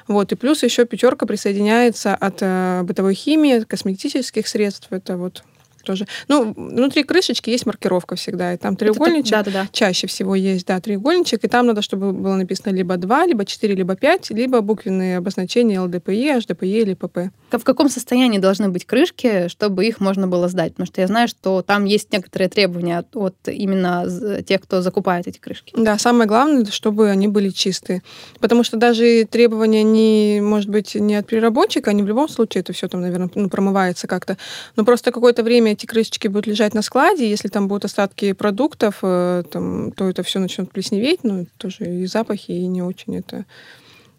Вот. 0.08 0.32
И 0.32 0.36
плюс 0.36 0.64
еще 0.64 0.86
пятерка 0.86 1.26
присоединяется 1.26 2.16
от 2.16 2.86
бытовой 2.86 3.14
химии, 3.14 3.60
косметических 3.62 4.48
средств. 4.48 4.88
Это 4.92 5.18
вот 5.18 5.44
тоже. 5.84 6.08
Ну, 6.28 6.54
внутри 6.56 7.04
крышечки 7.04 7.50
есть 7.50 7.66
маркировка 7.66 8.16
всегда, 8.16 8.54
и 8.54 8.58
там 8.58 8.76
треугольничек. 8.76 9.32
Да, 9.32 9.44
да, 9.44 9.52
да. 9.52 9.68
Чаще 9.72 10.08
всего 10.08 10.36
есть, 10.36 10.66
да, 10.66 10.80
треугольничек, 10.80 11.44
и 11.44 11.48
там 11.48 11.68
надо, 11.68 11.82
чтобы 11.82 12.14
было 12.14 12.36
написано 12.36 12.74
либо 12.74 12.98
2, 12.98 13.26
либо 13.28 13.46
4, 13.46 13.76
либо 13.76 13.96
5, 13.96 14.32
либо 14.32 14.62
буквенные 14.62 15.18
обозначения 15.18 15.80
ЛДПЕ, 15.80 16.38
HDPE 16.38 16.82
или 16.82 16.94
ПП. 16.94 17.32
В 17.52 17.64
каком 17.64 17.90
состоянии 17.90 18.40
должны 18.40 18.70
быть 18.70 18.86
крышки, 18.86 19.48
чтобы 19.48 19.86
их 19.86 20.00
можно 20.00 20.28
было 20.28 20.48
сдать? 20.48 20.74
Потому 20.74 20.88
что 20.88 21.02
я 21.02 21.08
знаю, 21.08 21.28
что 21.28 21.62
там 21.62 21.86
есть 21.86 22.12
некоторые 22.12 22.50
требования 22.50 23.00
от, 23.00 23.16
от 23.16 23.36
именно 23.48 24.06
тех, 24.46 24.62
кто 24.62 24.82
закупает 24.82 25.28
эти 25.28 25.40
крышки. 25.40 25.74
Да, 25.76 25.98
самое 25.98 26.28
главное, 26.28 26.66
чтобы 26.66 27.10
они 27.10 27.28
были 27.28 27.50
чистые. 27.50 28.04
Потому 28.40 28.64
что 28.64 28.78
даже 28.78 29.26
требования 29.26 29.84
не, 29.84 30.42
может 30.42 30.70
быть, 30.70 30.96
не 30.96 31.16
от 31.16 31.28
переработчика, 31.28 31.92
они 31.92 32.04
в 32.04 32.08
любом 32.08 32.30
случае 32.30 32.62
это 32.62 32.74
все 32.74 32.88
там, 32.88 33.02
наверное, 33.02 33.30
ну, 33.36 33.50
промывается 33.50 34.08
как-то. 34.08 34.38
Но 34.76 34.86
просто 34.86 35.12
какое-то 35.12 35.44
время 35.44 35.69
эти 35.72 35.86
крышечки 35.86 36.28
будут 36.28 36.48
лежать 36.48 36.74
на 36.74 36.82
складе, 36.82 37.30
если 37.30 37.48
там 37.48 37.68
будут 37.68 37.86
остатки 37.86 38.34
продуктов, 38.34 39.00
э, 39.02 39.44
там, 39.52 39.92
то 39.92 40.10
это 40.10 40.24
все 40.24 40.40
начнет 40.40 40.72
плесневеть, 40.72 41.24
ну, 41.24 41.48
тоже 41.58 41.86
и 41.86 42.06
запахи, 42.06 42.52
и 42.52 42.68
не 42.68 42.82
очень 42.82 43.18
это 43.18 43.46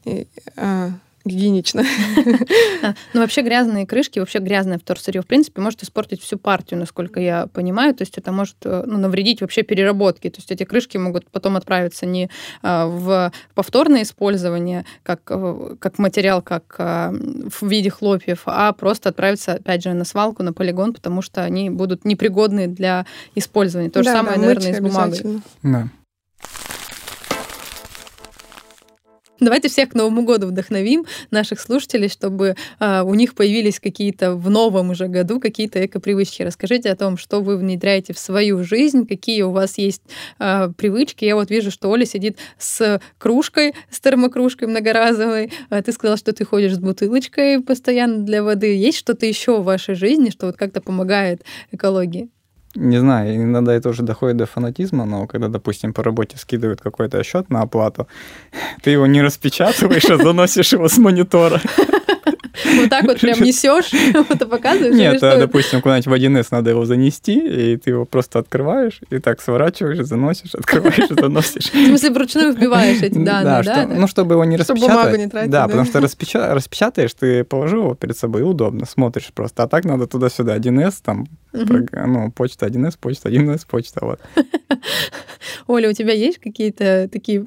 и, 0.04 0.26
а, 0.56 0.90
гигиенично. 1.24 1.85
А, 2.83 2.94
Ну, 3.12 3.20
вообще 3.20 3.42
грязные 3.42 3.87
крышки, 3.87 4.18
вообще 4.18 4.38
грязное 4.38 4.78
вторсырье, 4.78 5.20
в 5.20 5.26
принципе, 5.26 5.61
может 5.61 5.83
испортить 5.83 6.22
всю 6.22 6.38
партию, 6.38 6.80
насколько 6.80 7.20
я 7.20 7.46
понимаю. 7.46 7.94
То 7.94 8.02
есть 8.02 8.16
это 8.16 8.33
может 8.33 8.56
э, 8.64 8.85
ну, 8.87 8.96
навредить 8.96 9.42
вообще 9.42 9.62
переработке. 9.62 10.30
То 10.30 10.38
есть 10.38 10.50
эти 10.50 10.64
крышки 10.64 10.96
могут 10.96 11.28
потом 11.30 11.56
отправиться 11.56 12.06
не 12.06 12.30
а, 12.62 12.87
в 12.87 13.33
повторное 13.54 14.02
использование, 14.02 14.87
как, 15.02 15.20
э, 15.28 15.76
как 15.78 15.98
материал, 15.98 16.40
как 16.40 16.74
а, 16.78 17.12
в 17.12 17.68
виде 17.68 17.90
хлопьев, 17.90 18.42
а 18.46 18.72
просто 18.72 19.11
отправиться, 19.11 19.54
опять 19.54 19.83
же, 19.83 19.92
на 19.92 20.04
свалку, 20.04 20.42
на 20.42 20.52
полигон, 20.52 20.94
потому 20.94 21.20
что 21.20 21.42
они 21.42 21.68
будут 21.68 22.04
непригодны 22.04 22.66
для 22.66 23.04
использования. 23.35 23.90
То 23.90 24.02
же 24.02 24.06
Да, 24.06 24.16
самое, 24.16 24.37
да, 24.37 24.42
наверное, 24.42 24.70
и 24.70 24.74
с 24.74 24.80
бумагой. 24.80 25.42
Да. 25.62 25.88
Давайте 29.40 29.68
всех 29.70 29.88
к 29.88 29.94
Новому 29.94 30.22
году 30.22 30.48
вдохновим 30.48 31.07
наших 31.31 31.61
слушателей, 31.61 32.11
чтобы 32.11 32.57
а, 32.79 33.05
у 33.05 33.14
них 33.14 33.35
появились 33.35 33.81
какие-то 33.81 34.35
в 34.35 34.50
новом 34.50 34.90
уже 34.90 35.09
году 35.09 35.40
какие-то 35.40 35.85
эко-привычки. 35.85 36.42
Расскажите 36.42 36.90
о 36.90 36.96
том, 36.96 37.16
что 37.16 37.40
вы 37.40 37.57
внедряете 37.57 38.12
в 38.12 38.18
свою 38.18 38.62
жизнь, 38.64 39.07
какие 39.07 39.40
у 39.42 39.50
вас 39.50 39.79
есть 39.79 40.03
а, 40.38 40.70
привычки. 40.76 41.24
Я 41.24 41.37
вот 41.37 41.50
вижу, 41.50 41.70
что 41.70 41.88
Оля 41.88 42.05
сидит 42.05 42.37
с 42.59 43.00
кружкой, 43.16 43.74
с 43.90 43.98
термокружкой 44.00 44.68
многоразовой. 44.68 45.53
А 45.70 45.83
ты 45.83 45.92
сказала, 45.92 46.18
что 46.18 46.35
ты 46.35 46.44
ходишь 46.44 46.74
с 46.74 46.79
бутылочкой 46.79 47.62
постоянно 47.62 48.18
для 48.18 48.42
воды. 48.42 48.76
Есть 48.76 48.98
что-то 48.98 49.24
еще 49.24 49.61
в 49.61 49.64
вашей 49.64 49.94
жизни, 49.94 50.29
что 50.29 50.46
вот 50.46 50.57
как-то 50.57 50.83
помогает 50.83 51.42
экологии? 51.72 52.29
Не 52.76 52.98
знаю, 52.98 53.35
иногда 53.35 53.74
это 53.74 53.88
уже 53.88 54.02
доходит 54.02 54.37
до 54.37 54.46
фанатизма, 54.46 55.04
но 55.04 55.26
когда, 55.26 55.48
допустим, 55.48 55.92
по 55.92 56.02
работе 56.04 56.37
скидывают 56.37 56.80
какой-то 56.80 57.22
счет 57.24 57.50
на 57.50 57.62
оплату, 57.62 58.06
ты 58.83 58.90
его 58.90 59.06
не 59.06 59.22
распечатываешь, 59.22 60.09
а 60.11 60.16
заносишь 60.16 60.72
его 60.72 60.88
с 60.88 60.98
монитора. 60.98 61.61
Вот 62.24 62.90
так 62.90 63.04
вот 63.04 63.20
прям 63.20 63.40
несешь, 63.42 63.90
вот 64.28 64.50
показываешь? 64.50 64.94
Нет, 64.94 65.22
а, 65.22 65.38
допустим, 65.38 65.80
куда-нибудь 65.80 66.06
в 66.06 66.12
1С 66.12 66.48
надо 66.50 66.70
его 66.70 66.85
занести, 66.85 67.38
и 67.38 67.76
ты 67.76 67.90
его 67.90 68.04
просто 68.04 68.38
открываешь, 68.38 69.00
и 69.11 69.18
так 69.18 69.40
сворачиваешь, 69.40 69.98
заносишь, 70.06 70.54
открываешь, 70.54 71.09
заносишь. 71.09 71.70
В 71.70 71.87
смысле, 71.87 72.11
вручную 72.11 72.52
вбиваешь 72.54 73.02
эти 73.02 73.18
данные, 73.18 73.62
да? 73.64 73.87
ну, 73.87 74.06
чтобы 74.06 74.35
его 74.35 74.44
не 74.44 74.56
Чтобы 74.59 74.74
распечатать. 74.80 75.02
бумагу 75.04 75.16
не 75.22 75.28
тратить, 75.28 75.50
Да, 75.50 75.66
потому 75.66 75.85
что 75.87 75.98
распеча- 76.00 76.54
распечатаешь, 76.54 77.14
ты 77.14 77.44
положил 77.44 77.83
его 77.85 77.94
перед 77.94 78.16
собой, 78.16 78.42
удобно, 78.42 78.87
смотришь 78.87 79.30
просто. 79.35 79.62
А 79.62 79.68
так 79.68 79.85
надо 79.85 80.06
туда-сюда 80.06 80.56
1С, 80.59 80.94
там, 81.04 81.26
ну, 81.52 82.30
почта 82.33 82.66
1С, 82.66 82.94
почта 83.00 83.28
1С, 83.28 83.61
почта, 83.68 84.00
вот. 84.04 84.20
Оля, 85.66 85.88
у 85.90 85.92
тебя 85.92 86.12
есть 86.12 86.38
какие-то 86.38 87.09
такие, 87.12 87.44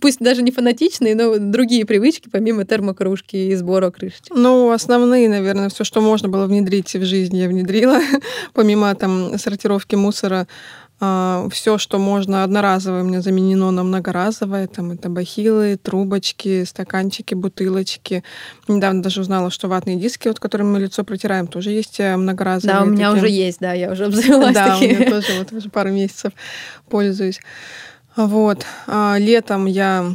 пусть 0.00 0.18
даже 0.20 0.42
не 0.42 0.50
фанатичные, 0.50 1.14
но 1.14 1.36
другие 1.38 1.84
привычки, 1.84 2.28
помимо 2.30 2.64
термокружки 2.64 3.36
и 3.36 3.54
сбора 3.54 3.90
крышечек? 4.28 4.36
Ну, 4.36 4.70
основные, 4.70 5.28
наверное, 5.28 5.68
все, 5.68 5.84
что 5.84 6.00
можно 6.00 6.28
было 6.28 6.46
внедрить 6.46 6.94
в 6.94 7.04
жизнь, 7.04 7.36
я 7.36 7.48
внедрила. 7.48 8.00
Помимо 8.52 8.94
там 8.94 9.38
сортировки 9.38 9.94
мусора, 9.94 10.46
все, 10.98 11.76
что 11.76 11.98
можно 11.98 12.42
одноразовое, 12.42 13.02
у 13.02 13.04
меня 13.04 13.20
заменено 13.20 13.70
на 13.70 13.82
многоразовое. 13.82 14.66
Там 14.66 14.92
это 14.92 15.10
бахилы, 15.10 15.76
трубочки, 15.76 16.64
стаканчики, 16.64 17.34
бутылочки. 17.34 18.24
Недавно 18.66 19.02
даже 19.02 19.20
узнала, 19.20 19.50
что 19.50 19.68
ватные 19.68 19.96
диски, 19.96 20.28
вот 20.28 20.40
которыми 20.40 20.68
мы 20.68 20.78
лицо 20.80 21.04
протираем, 21.04 21.48
тоже 21.48 21.70
есть 21.70 22.00
э, 22.00 22.16
многоразовые. 22.16 22.78
Да, 22.78 22.82
у 22.82 22.86
меня 22.86 23.10
такие. 23.10 23.24
уже 23.24 23.30
есть, 23.30 23.58
да, 23.60 23.74
я 23.74 23.92
уже 23.92 24.04
обзавелась 24.06 24.54
Да, 24.54 24.78
у 24.78 24.80
меня 24.80 25.10
тоже 25.10 25.38
вот 25.38 25.52
уже 25.52 25.68
пару 25.68 25.90
месяцев 25.90 26.32
пользуюсь. 26.88 27.40
Вот. 28.16 28.64
А, 28.86 29.16
Летом 29.18 29.66
я 29.66 30.00
а, 30.00 30.14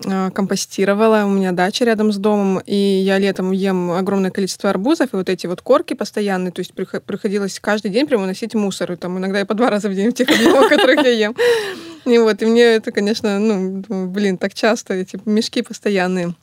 компостировала, 0.00 1.24
у 1.24 1.30
меня 1.30 1.52
дача 1.52 1.84
рядом 1.84 2.12
с 2.12 2.16
домом, 2.16 2.60
и 2.64 2.74
я 2.74 3.18
летом 3.18 3.52
ем 3.52 3.90
огромное 3.90 4.30
количество 4.30 4.70
арбузов, 4.70 5.12
и 5.12 5.16
вот 5.16 5.28
эти 5.28 5.46
вот 5.46 5.60
корки 5.60 5.94
постоянные, 5.94 6.52
то 6.52 6.60
есть 6.60 6.72
прихо- 6.72 7.00
приходилось 7.00 7.58
каждый 7.58 7.90
день 7.90 8.06
прямо 8.06 8.26
носить 8.26 8.54
мусор, 8.54 8.92
и 8.92 8.96
там 8.96 9.18
иногда 9.18 9.40
и 9.40 9.44
по 9.44 9.54
два 9.54 9.70
раза 9.70 9.88
в 9.88 9.94
день 9.94 10.10
в 10.10 10.14
тех 10.14 10.28
объемах, 10.28 10.68
которых 10.68 11.04
я 11.04 11.10
ем. 11.10 11.36
И 12.04 12.16
вот, 12.16 12.40
и 12.40 12.46
мне 12.46 12.62
это, 12.62 12.90
конечно, 12.90 13.38
ну, 13.38 13.82
блин, 14.06 14.38
так 14.38 14.54
часто, 14.54 14.94
эти 14.94 15.20
мешки 15.26 15.60
постоянные. 15.60 16.34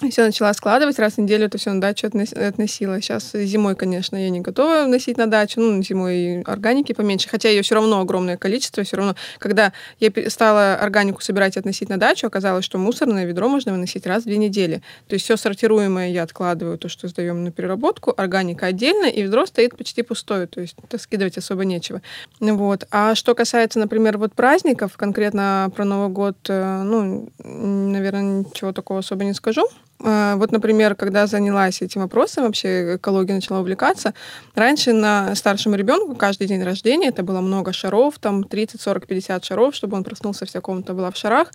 Все 0.00 0.24
начала 0.24 0.54
складывать, 0.54 0.96
раз 1.00 1.14
в 1.14 1.18
неделю 1.18 1.46
это 1.46 1.58
все 1.58 1.72
на 1.72 1.80
дачу 1.80 2.06
относ- 2.06 2.32
относила. 2.32 3.00
Сейчас 3.00 3.32
зимой, 3.32 3.74
конечно, 3.74 4.14
я 4.14 4.30
не 4.30 4.40
готова 4.40 4.86
носить 4.86 5.16
на 5.16 5.26
дачу, 5.26 5.60
ну, 5.60 5.82
зимой 5.82 6.42
органики 6.42 6.92
поменьше, 6.92 7.28
хотя 7.28 7.48
ее 7.48 7.62
все 7.62 7.74
равно 7.74 8.00
огромное 8.00 8.36
количество, 8.36 8.84
все 8.84 8.96
равно. 8.96 9.16
Когда 9.38 9.72
я 9.98 10.12
стала 10.30 10.74
органику 10.76 11.20
собирать 11.20 11.56
и 11.56 11.58
относить 11.58 11.88
на 11.88 11.96
дачу, 11.96 12.28
оказалось, 12.28 12.64
что 12.64 12.78
мусорное 12.78 13.24
ведро 13.24 13.48
можно 13.48 13.72
выносить 13.72 14.06
раз 14.06 14.22
в 14.22 14.26
две 14.26 14.36
недели. 14.36 14.82
То 15.08 15.14
есть 15.14 15.24
все 15.24 15.36
сортируемое 15.36 16.10
я 16.10 16.22
откладываю, 16.22 16.78
то, 16.78 16.88
что 16.88 17.08
сдаем 17.08 17.42
на 17.42 17.50
переработку, 17.50 18.14
органика 18.16 18.66
отдельно, 18.66 19.06
и 19.06 19.22
ведро 19.22 19.46
стоит 19.46 19.76
почти 19.76 20.02
пустое, 20.02 20.46
то 20.46 20.60
есть 20.60 20.76
это 20.80 20.98
скидывать 20.98 21.38
особо 21.38 21.64
нечего. 21.64 22.02
Вот. 22.38 22.86
А 22.92 23.16
что 23.16 23.34
касается, 23.34 23.80
например, 23.80 24.16
вот 24.16 24.32
праздников, 24.32 24.96
конкретно 24.96 25.72
про 25.74 25.84
Новый 25.84 26.08
год, 26.08 26.36
э, 26.48 26.82
ну, 26.84 27.32
наверное, 27.42 28.44
ничего 28.44 28.72
такого 28.72 29.00
особо 29.00 29.24
не 29.24 29.34
скажу. 29.34 29.68
А, 30.00 30.36
Вот, 30.36 30.52
например, 30.52 30.94
когда 30.94 31.26
занялась 31.26 31.82
этим 31.82 32.02
вопросом, 32.02 32.44
вообще 32.44 32.96
экологией 32.96 33.36
начала 33.36 33.60
увлекаться, 33.60 34.14
раньше 34.54 34.92
на 34.92 35.34
старшему 35.34 35.74
ребенку 35.74 36.14
каждый 36.14 36.46
день 36.46 36.62
рождения 36.62 37.08
это 37.08 37.22
было 37.22 37.40
много 37.40 37.72
шаров, 37.72 38.18
там 38.18 38.44
30, 38.44 38.80
40, 38.80 39.06
50 39.06 39.44
шаров, 39.44 39.74
чтобы 39.74 39.96
он 39.96 40.04
проснулся 40.04 40.46
вся 40.46 40.60
комната 40.60 40.94
была 40.94 41.10
в 41.10 41.16
шарах. 41.16 41.50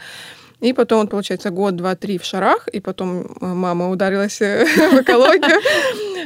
И 0.63 0.71
потом, 0.71 1.02
вот, 1.02 1.10
получается, 1.10 1.49
год, 1.49 1.76
два, 1.76 1.93
три 1.95 2.17
в 2.17 2.23
шарах, 2.23 2.69
и 2.69 2.80
потом 2.80 3.23
э, 3.23 3.45
мама 3.45 3.89
ударилась 3.89 4.39
э, 4.39 4.63
в 4.91 5.02
экологию. 5.02 5.60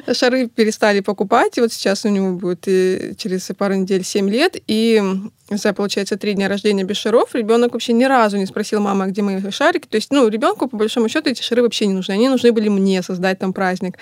Шары 0.13 0.47
перестали 0.47 0.99
покупать, 0.99 1.57
и 1.57 1.61
вот 1.61 1.73
сейчас 1.73 2.05
у 2.05 2.09
него 2.09 2.33
будет 2.33 2.67
и 2.67 3.15
через 3.17 3.49
пару 3.57 3.73
недель 3.73 4.03
7 4.03 4.29
лет, 4.29 4.55
и 4.67 5.01
за, 5.49 5.73
получается, 5.73 6.17
три 6.17 6.35
дня 6.35 6.49
рождения 6.49 6.83
без 6.83 6.97
шаров, 6.97 7.33
ребенок 7.33 7.73
вообще 7.73 7.93
ни 7.93 8.03
разу 8.03 8.37
не 8.37 8.45
спросил 8.45 8.79
мама, 8.79 9.05
а 9.05 9.07
где 9.07 9.23
мои 9.23 9.41
шарики. 9.49 9.87
То 9.87 9.95
есть, 9.95 10.11
ну, 10.11 10.27
ребенку, 10.27 10.67
по 10.67 10.77
большому 10.77 11.09
счету, 11.09 11.31
эти 11.31 11.41
шары 11.41 11.63
вообще 11.63 11.87
не 11.87 11.93
нужны. 11.93 12.11
Они 12.11 12.29
нужны 12.29 12.51
были 12.51 12.69
мне 12.69 13.01
создать 13.01 13.39
там 13.39 13.53
праздник. 13.53 13.97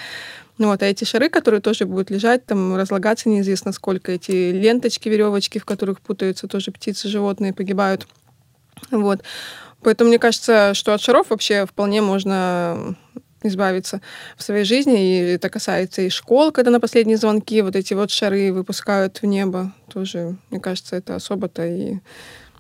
Ну 0.58 0.68
вот, 0.68 0.84
а 0.84 0.86
эти 0.86 1.06
шары, 1.06 1.30
которые 1.30 1.62
тоже 1.62 1.86
будут 1.86 2.10
лежать, 2.12 2.46
там 2.46 2.76
разлагаться 2.76 3.30
неизвестно 3.30 3.72
сколько, 3.72 4.12
эти 4.12 4.52
ленточки, 4.52 5.08
веревочки, 5.08 5.60
в 5.60 5.66
которых 5.66 6.02
путаются 6.02 6.50
тоже 6.50 6.72
птицы, 6.72 7.08
животные 7.08 7.54
погибают. 7.54 8.06
Вот. 8.92 9.22
Поэтому 9.86 10.08
мне 10.08 10.18
кажется, 10.18 10.74
что 10.74 10.96
от 10.96 11.02
шаров 11.02 11.30
вообще 11.30 11.68
вполне 11.68 12.02
можно 12.02 12.96
избавиться 13.44 14.02
в 14.36 14.42
своей 14.42 14.66
жизни. 14.66 15.00
И 15.00 15.34
это 15.34 15.48
касается 15.52 16.02
и 16.02 16.10
школ, 16.10 16.52
когда 16.52 16.72
на 16.72 16.80
последние 16.80 17.18
звонки 17.18 17.62
вот 17.62 17.76
эти 17.76 17.94
вот 17.94 18.10
шары 18.10 18.52
выпускают 18.52 19.22
в 19.22 19.28
небо. 19.28 19.74
Тоже, 19.94 20.38
мне 20.50 20.60
кажется, 20.60 20.96
это 20.96 21.14
особо-то 21.16 21.68
и 21.68 22.00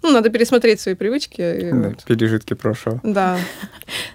ну, 0.05 0.11
надо 0.13 0.29
пересмотреть 0.29 0.79
свои 0.79 0.95
привычки. 0.95 1.41
И 1.41 1.71
Да, 1.71 1.89
вот. 1.89 2.03
пережитки 2.05 2.53
прошлого. 2.53 2.99
Да. 3.03 3.37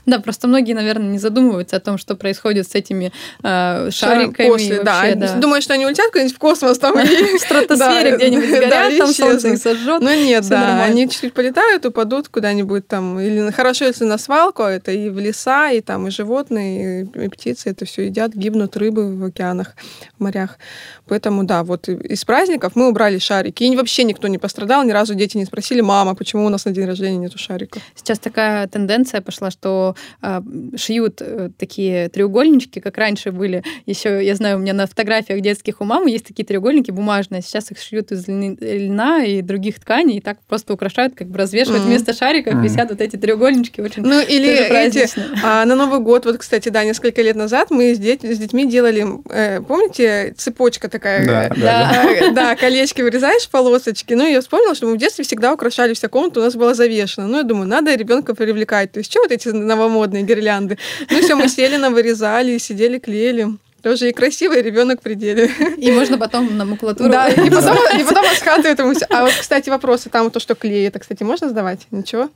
Да, 0.07 0.19
просто 0.19 0.49
многие, 0.49 0.73
наверное, 0.73 1.09
не 1.09 1.19
задумываются 1.19 1.77
о 1.77 1.81
том, 1.81 1.97
что 1.97 2.17
происходит 2.17 2.69
с 2.69 2.75
этими 2.75 3.13
э, 3.45 3.91
шариками. 3.93 4.49
После, 4.49 4.83
да. 4.83 5.03
вообще, 5.03 5.13
Они 5.13 5.41
Думают, 5.41 5.63
что 5.63 5.75
они 5.75 5.87
улетят 5.87 6.11
куда-нибудь 6.11 6.35
в 6.35 6.39
космос 6.39 6.79
там. 6.79 6.99
и- 6.99 7.05
В 7.39 7.41
стратосфере 7.41 8.11
Да, 8.11 8.17
где-нибудь 8.17 8.51
да, 8.51 8.61
горят, 8.89 8.99
там 8.99 9.13
солнце 9.13 9.49
их 9.51 9.59
сожжет. 9.59 10.03
Ну 10.03 10.13
нет, 10.25 10.49
да, 10.49 10.83
они 10.85 11.09
чуть-чуть 11.09 11.33
полетают, 11.35 11.87
упадут 11.87 12.29
куда-нибудь 12.29 12.89
там. 12.89 13.21
Или 13.21 13.51
хорошо, 13.53 13.85
если 13.85 14.05
на 14.05 14.19
свалку, 14.19 14.63
это 14.65 14.91
и 14.91 15.09
в 15.11 15.19
леса, 15.21 15.71
и 15.71 15.81
там 15.81 16.09
и 16.09 16.11
животные, 16.11 17.03
и, 17.15 17.29
птицы 17.29 17.71
это 17.71 17.85
все 17.85 18.07
едят, 18.07 18.35
гибнут 18.35 18.77
рыбы 18.77 19.15
в 19.17 19.25
океанах, 19.25 19.75
в 20.19 20.23
морях. 20.23 20.59
Поэтому 21.07 21.45
да, 21.45 21.63
вот 21.63 21.89
из 21.89 22.25
праздников 22.25 22.73
мы 22.75 22.89
убрали 22.89 23.19
шарики. 23.19 23.63
И 23.65 23.77
вообще 23.77 24.03
никто 24.05 24.27
не 24.29 24.39
пострадал, 24.39 24.83
ни 24.85 24.91
разу 24.91 25.15
дети 25.15 25.37
не 25.37 25.45
спросили, 25.45 25.80
мама, 25.83 26.15
почему 26.15 26.47
у 26.47 26.49
нас 26.49 26.65
на 26.65 26.73
день 26.73 26.85
рождения 26.87 27.19
нету 27.19 27.39
шариков. 27.39 27.83
Сейчас 27.95 28.19
такая 28.19 28.67
тенденция 28.69 29.21
пошла, 29.21 29.51
что 29.51 29.95
э, 30.23 30.41
шьют 30.77 31.21
э, 31.21 31.51
такие 31.59 32.09
треугольнички, 32.09 32.81
как 32.81 32.97
раньше 32.99 33.33
были. 33.33 33.63
Еще, 33.87 34.25
я 34.25 34.35
знаю, 34.35 34.57
у 34.57 34.61
меня 34.61 34.73
на 34.73 34.87
фотографиях 34.87 35.41
детских 35.41 35.81
у 35.81 35.85
мамы 35.85 36.11
есть 36.11 36.27
такие 36.27 36.45
треугольники 36.45 36.91
бумажные. 36.91 37.43
Сейчас 37.43 37.71
их 37.71 37.79
шьют 37.79 38.13
из 38.13 38.27
льна 38.29 39.25
и 39.25 39.43
других 39.43 39.81
тканей, 39.81 40.19
и 40.19 40.21
так 40.21 40.39
просто 40.49 40.73
украшают, 40.75 41.15
как 41.15 41.29
бы 41.29 41.39
развешивают. 41.39 41.83
Мгм. 41.83 41.91
Вместо 41.91 42.13
шариков 42.13 42.55
Мгм. 42.55 42.63
висят 42.63 42.91
вот 42.91 43.01
эти 43.01 43.17
треугольнички. 43.17 43.81
Очень 43.81 44.03
Ну 44.03 44.21
или 44.21 44.49
эти, 44.51 45.07
а, 45.45 45.65
на 45.65 45.75
Новый 45.75 46.01
год, 46.01 46.25
вот, 46.25 46.39
кстати, 46.39 46.69
да, 46.69 46.85
несколько 46.85 47.23
лет 47.23 47.37
назад 47.37 47.71
мы 47.71 47.95
с, 47.95 47.99
деть- 47.99 48.25
с 48.25 48.39
детьми 48.39 48.69
делали, 48.69 49.07
э, 49.31 49.61
помните, 49.63 50.35
цепочка 50.37 50.89
такая, 50.89 51.27
Да, 51.27 51.45
э, 51.47 51.49
да, 51.57 51.57
да. 51.57 52.27
А, 52.29 52.33
Да, 52.41 52.57
колечки 52.57 53.03
вырезаешь, 53.03 53.49
полосочки. 53.49 54.15
Ну, 54.15 54.27
я 54.27 54.41
вспомнила, 54.41 54.75
что 54.75 54.87
мы 54.87 54.95
в 54.95 54.99
детстве 54.99 55.25
всегда 55.25 55.53
украшали 55.53 55.70
вся 55.71 56.09
комната, 56.09 56.41
у 56.41 56.43
нас 56.43 56.55
была 56.55 56.75
завешена. 56.75 57.27
Ну, 57.27 57.39
я 57.39 57.43
думаю, 57.43 57.69
надо 57.69 57.95
ребенка 57.95 58.35
привлекать. 58.35 58.93
То 58.93 58.99
есть, 58.99 59.11
что 59.11 59.21
вот 59.21 59.33
эти 59.33 59.49
новомодные 59.49 60.23
гирлянды? 60.23 60.79
Ну, 61.11 61.21
все, 61.21 61.35
мы 61.35 61.49
сели, 61.49 61.77
навырезали, 61.77 62.59
сидели, 62.59 62.99
клеили. 62.99 63.49
Тоже 63.83 64.11
и 64.11 64.13
красивый 64.13 64.61
ребенок 64.63 65.01
в 65.01 65.03
пределе. 65.03 65.51
И 65.79 65.91
можно 65.91 66.19
потом 66.19 66.57
на 66.57 66.65
макулатуру... 66.65 67.11
Да, 67.11 67.29
и 67.29 67.51
потом, 67.51 67.77
и 67.99 68.05
потом 68.05 68.25
от 68.27 68.39
хаты 68.39 68.69
этому 68.69 68.95
всё. 68.95 69.07
А 69.09 69.23
вот, 69.23 69.33
кстати, 69.33 69.71
вопросы. 69.71 70.11
Там 70.11 70.31
то, 70.31 70.41
что 70.41 70.55
клей, 70.55 70.87
это, 70.87 70.99
кстати, 70.99 71.23
можно 71.23 71.49
сдавать? 71.49 71.87
Ничего? 71.91 72.29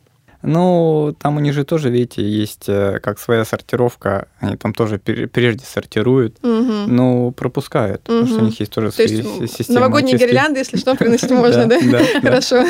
Ну, 0.47 1.15
там 1.19 1.37
у 1.37 1.41
них 1.41 1.55
же 1.55 1.65
тоже, 1.65 1.91
видите, 1.91 2.23
есть 2.23 2.65
э, 2.69 3.01
как 3.03 3.19
своя 3.19 3.45
сортировка. 3.45 4.29
Они 4.41 4.57
там 4.57 4.75
тоже 4.75 4.99
прежде 4.99 5.65
сортируют, 5.65 6.37
Мгм. 6.43 6.95
но 6.95 7.31
пропускают, 7.31 8.03
потому 8.03 8.27
что 8.27 8.39
у 8.41 8.45
них 8.47 8.61
есть 8.61 8.73
тоже 8.73 8.89
То 8.89 8.95
свои 8.95 9.07
есть 9.09 9.39
си- 9.39 9.47
системы 9.47 9.81
новогодние 9.81 10.15
очистки. 10.17 10.29
гирлянды, 10.31 10.59
если 10.61 10.77
что, 10.77 10.95
приносить 10.95 11.31
можно, 11.31 11.67
да. 11.67 11.79
Хорошо. 12.21 12.65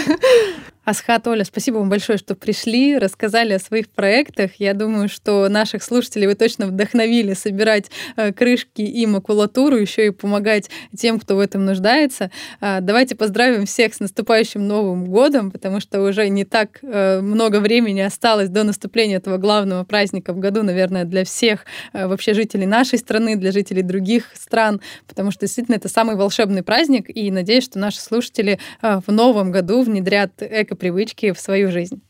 Асхат, 0.84 1.26
Оля, 1.26 1.44
спасибо 1.44 1.78
вам 1.78 1.88
большое, 1.88 2.18
что 2.18 2.34
пришли, 2.34 2.98
рассказали 2.98 3.54
о 3.54 3.58
своих 3.58 3.88
проектах. 3.88 4.50
Я 4.58 4.74
думаю, 4.74 5.08
что 5.08 5.48
наших 5.48 5.82
слушателей 5.82 6.26
вы 6.26 6.34
точно 6.34 6.66
вдохновили 6.66 7.32
собирать 7.32 7.90
э, 8.16 8.34
крышки 8.34 8.82
и 8.82 9.06
макулатуру, 9.06 9.78
еще 9.78 10.08
и 10.08 10.10
помогать 10.10 10.68
тем, 10.94 11.18
кто 11.18 11.36
в 11.36 11.40
этом 11.40 11.64
нуждается. 11.64 12.30
А, 12.60 12.82
Давайте 12.82 13.14
поздравим 13.14 13.64
всех 13.64 13.94
с 13.94 14.00
наступающим 14.00 14.68
Новым 14.68 15.06
годом, 15.06 15.50
потому 15.50 15.80
что 15.80 16.02
уже 16.02 16.28
не 16.28 16.44
так 16.44 16.80
э, 16.82 17.22
много 17.22 17.60
времени 17.60 18.00
осталось 18.00 18.50
до 18.50 18.62
наступления 18.62 19.16
этого 19.16 19.38
главного 19.38 19.84
праздника 19.84 20.34
в 20.34 20.38
году, 20.38 20.62
наверное, 20.62 21.04
для 21.04 21.24
всех 21.24 21.64
э, 21.94 22.06
вообще 22.06 22.34
жителей 22.34 22.66
нашей 22.66 22.98
страны, 22.98 23.36
для 23.36 23.52
жителей 23.52 23.82
других 23.82 24.32
стран, 24.34 24.82
потому 25.08 25.30
что 25.30 25.46
действительно 25.46 25.76
это 25.76 25.88
самый 25.88 26.16
волшебный 26.16 26.62
праздник, 26.62 27.06
и 27.08 27.30
надеюсь, 27.30 27.64
что 27.64 27.78
наши 27.78 28.00
слушатели 28.00 28.58
в 28.82 29.10
новом 29.10 29.50
году 29.50 29.82
внедрят 29.82 30.42
эко-привычки 30.74 31.32
в 31.32 31.40
свою 31.40 31.70
жизнь. 31.70 32.02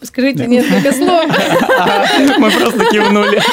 Скажите 0.00 0.38
Да. 0.38 0.46
несколько 0.46 0.92
слов. 0.92 1.26
Мы 2.38 2.50
просто 2.50 2.86
кивнули. 2.86 3.40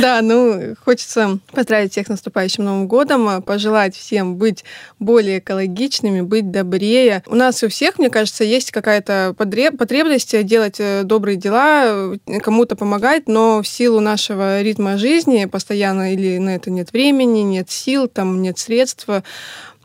Да, 0.00 0.20
ну, 0.20 0.74
хочется 0.84 1.38
поздравить 1.52 1.92
всех 1.92 2.06
с 2.06 2.10
наступающим 2.10 2.64
Новым 2.64 2.88
годом, 2.88 3.40
пожелать 3.42 3.94
всем 3.94 4.34
быть 4.34 4.64
более 4.98 5.38
экологичными, 5.38 6.22
быть 6.22 6.50
добрее. 6.50 7.22
У 7.26 7.36
нас 7.36 7.62
у 7.62 7.68
всех, 7.68 7.98
мне 7.98 8.10
кажется, 8.10 8.42
есть 8.42 8.72
какая-то 8.72 9.34
потребность 9.36 10.44
делать 10.44 10.76
э, 10.80 11.02
добрые 11.04 11.36
дела, 11.36 12.16
кому-то 12.42 12.74
помогать, 12.74 13.28
но 13.28 13.62
в 13.62 13.68
силу 13.68 14.00
нашего 14.00 14.60
ритма 14.62 14.98
жизни 14.98 15.44
постоянно 15.44 16.12
или 16.12 16.38
на 16.38 16.56
это 16.56 16.70
нет 16.70 16.90
времени, 16.92 17.40
нет 17.40 17.70
сил, 17.70 18.08
там 18.08 18.42
нет 18.42 18.58
средств, 18.58 19.06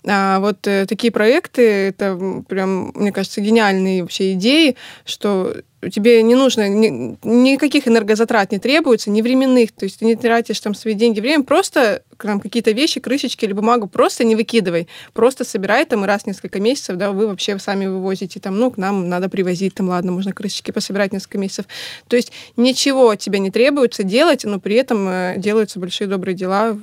а 0.05 0.39
вот 0.39 0.65
э, 0.67 0.85
такие 0.87 1.11
проекты, 1.11 1.61
это 1.61 2.43
прям, 2.47 2.91
мне 2.95 3.11
кажется, 3.11 3.39
гениальные 3.39 4.01
вообще 4.01 4.33
идеи, 4.33 4.75
что 5.05 5.53
тебе 5.91 6.21
не 6.23 6.35
нужно, 6.35 6.69
ни- 6.69 7.17
никаких 7.23 7.87
энергозатрат 7.87 8.51
не 8.51 8.59
требуется, 8.59 9.11
ни 9.11 9.21
временных, 9.21 9.71
то 9.71 9.85
есть 9.85 9.99
ты 9.99 10.05
не 10.05 10.15
тратишь 10.15 10.59
там 10.59 10.73
свои 10.73 10.95
деньги, 10.95 11.19
время, 11.19 11.43
просто 11.43 12.03
там 12.17 12.39
какие-то 12.39 12.71
вещи, 12.71 12.99
крышечки 12.99 13.45
или 13.45 13.53
бумагу 13.53 13.87
просто 13.87 14.23
не 14.23 14.35
выкидывай, 14.35 14.87
просто 15.13 15.43
собирай 15.43 15.85
там 15.85 16.03
и 16.03 16.07
раз 16.07 16.23
в 16.23 16.27
несколько 16.27 16.59
месяцев, 16.59 16.97
да, 16.97 17.11
вы 17.11 17.27
вообще 17.27 17.57
сами 17.59 17.85
вывозите 17.85 18.39
там, 18.39 18.57
ну, 18.57 18.71
к 18.71 18.77
нам 18.77 19.07
надо 19.07 19.29
привозить, 19.29 19.75
там, 19.75 19.89
ладно, 19.89 20.11
можно 20.11 20.33
крышечки 20.33 20.71
пособирать 20.71 21.13
несколько 21.13 21.37
месяцев. 21.37 21.65
То 22.07 22.15
есть 22.15 22.31
ничего 22.57 23.09
от 23.09 23.19
тебя 23.19 23.39
не 23.39 23.51
требуется 23.51 24.03
делать, 24.03 24.45
но 24.45 24.59
при 24.59 24.75
этом 24.75 25.07
э, 25.07 25.33
делаются 25.37 25.79
большие 25.79 26.07
добрые 26.07 26.35
дела, 26.35 26.77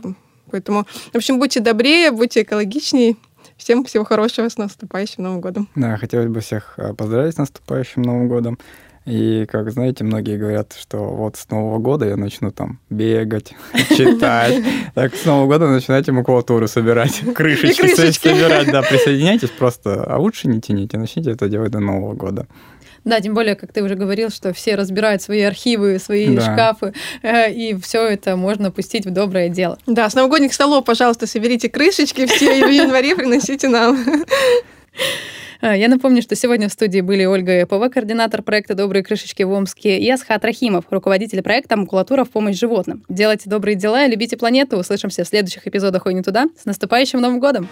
Поэтому, 0.51 0.85
в 1.13 1.17
общем, 1.17 1.39
будьте 1.39 1.61
добрее, 1.61 2.11
будьте 2.11 2.43
экологичнее. 2.43 3.17
Всем 3.57 3.85
всего 3.85 4.05
хорошего 4.05 4.49
с 4.49 4.57
наступающим 4.57 5.25
Новым 5.25 5.41
годом. 5.41 5.69
Да, 5.75 5.97
хотелось 5.97 6.29
бы 6.29 6.41
всех 6.41 6.75
э, 6.79 6.95
поздравить 6.95 7.35
с 7.35 7.39
наступающим 7.39 8.03
Новым 8.03 8.29
годом. 8.29 8.59
И, 9.05 9.47
как 9.49 9.71
знаете, 9.73 10.05
многие 10.05 10.37
говорят, 10.37 10.77
что 10.79 10.99
вот 10.99 11.37
с 11.37 11.49
Нового 11.51 11.79
года 11.79 12.07
я 12.07 12.17
начну 12.17 12.51
там 12.51 12.79
бегать, 12.91 13.55
читать. 13.97 14.63
Так, 14.95 15.15
с 15.15 15.25
Нового 15.25 15.47
года 15.47 15.67
начинайте 15.67 16.13
макулатуру 16.13 16.69
собирать, 16.69 17.23
крышечки 17.35 17.89
со- 17.89 17.97
крышечки. 17.97 18.29
собирать. 18.29 18.71
Да, 18.71 18.83
присоединяйтесь 18.83 19.49
просто, 19.51 20.05
а 20.05 20.19
лучше 20.19 20.47
не 20.49 20.61
тяните, 20.61 20.99
начните 20.99 21.31
это 21.31 21.49
делать 21.49 21.71
до 21.73 21.81
Нового 21.81 22.13
года. 22.15 22.47
Да, 23.09 23.21
тем 23.23 23.33
более, 23.33 23.55
как 23.55 23.73
ты 23.73 23.83
уже 23.83 23.95
говорил, 23.95 24.29
что 24.29 24.53
все 24.53 24.75
разбирают 24.75 25.23
свои 25.23 25.41
архивы, 25.41 25.99
свои 25.99 26.37
Да. 26.37 26.43
шкафы, 26.43 26.93
э, 27.23 27.51
и 27.51 27.75
все 27.81 28.07
это 28.07 28.37
можно 28.37 28.71
пустить 28.71 29.07
в 29.07 29.11
доброе 29.11 29.49
дело. 29.49 29.79
Да, 29.87 30.11
с 30.11 30.15
новогодних 30.15 30.53
столов, 30.53 30.85
пожалуйста, 30.85 31.27
соберите 31.27 31.71
крышечки 31.71 32.27
все 32.27 32.61
и 32.61 32.63
в 32.63 32.69
январе 32.71 33.17
приносите 33.17 33.69
нам. 33.69 33.99
Э, 35.63 35.77
Я 35.77 35.89
напомню, 35.89 36.21
что 36.23 36.37
сегодня 36.37 36.69
в 36.69 36.73
студии 36.73 37.01
были 37.01 37.25
Ольга 37.25 37.63
Эпова, 37.63 37.89
координатор 37.89 38.43
проекта 38.43 38.75
«Добрые 38.75 39.03
крышечки» 39.03 39.43
в 39.43 39.51
Омске, 39.51 39.99
и 39.99 40.09
Асхат 40.11 40.45
Рахимов, 40.45 40.85
руководитель 40.91 41.43
проекта 41.43 41.77
«Макулатура 41.77 42.25
в 42.25 42.31
помощь 42.31 42.57
животным». 42.59 43.03
Делайте 43.09 43.49
добрые 43.51 43.75
дела 43.75 44.05
и 44.05 44.11
любите 44.11 44.37
планету. 44.37 44.77
Услышимся 44.77 45.25
в 45.25 45.29
следующих 45.29 45.67
эпизодах 45.67 46.07
«Ой, 46.07 46.15
не 46.15 46.23
туда». 46.23 46.47
С 46.61 46.65
наступающим 46.67 47.21
Новым 47.21 47.41
годом! 47.41 47.69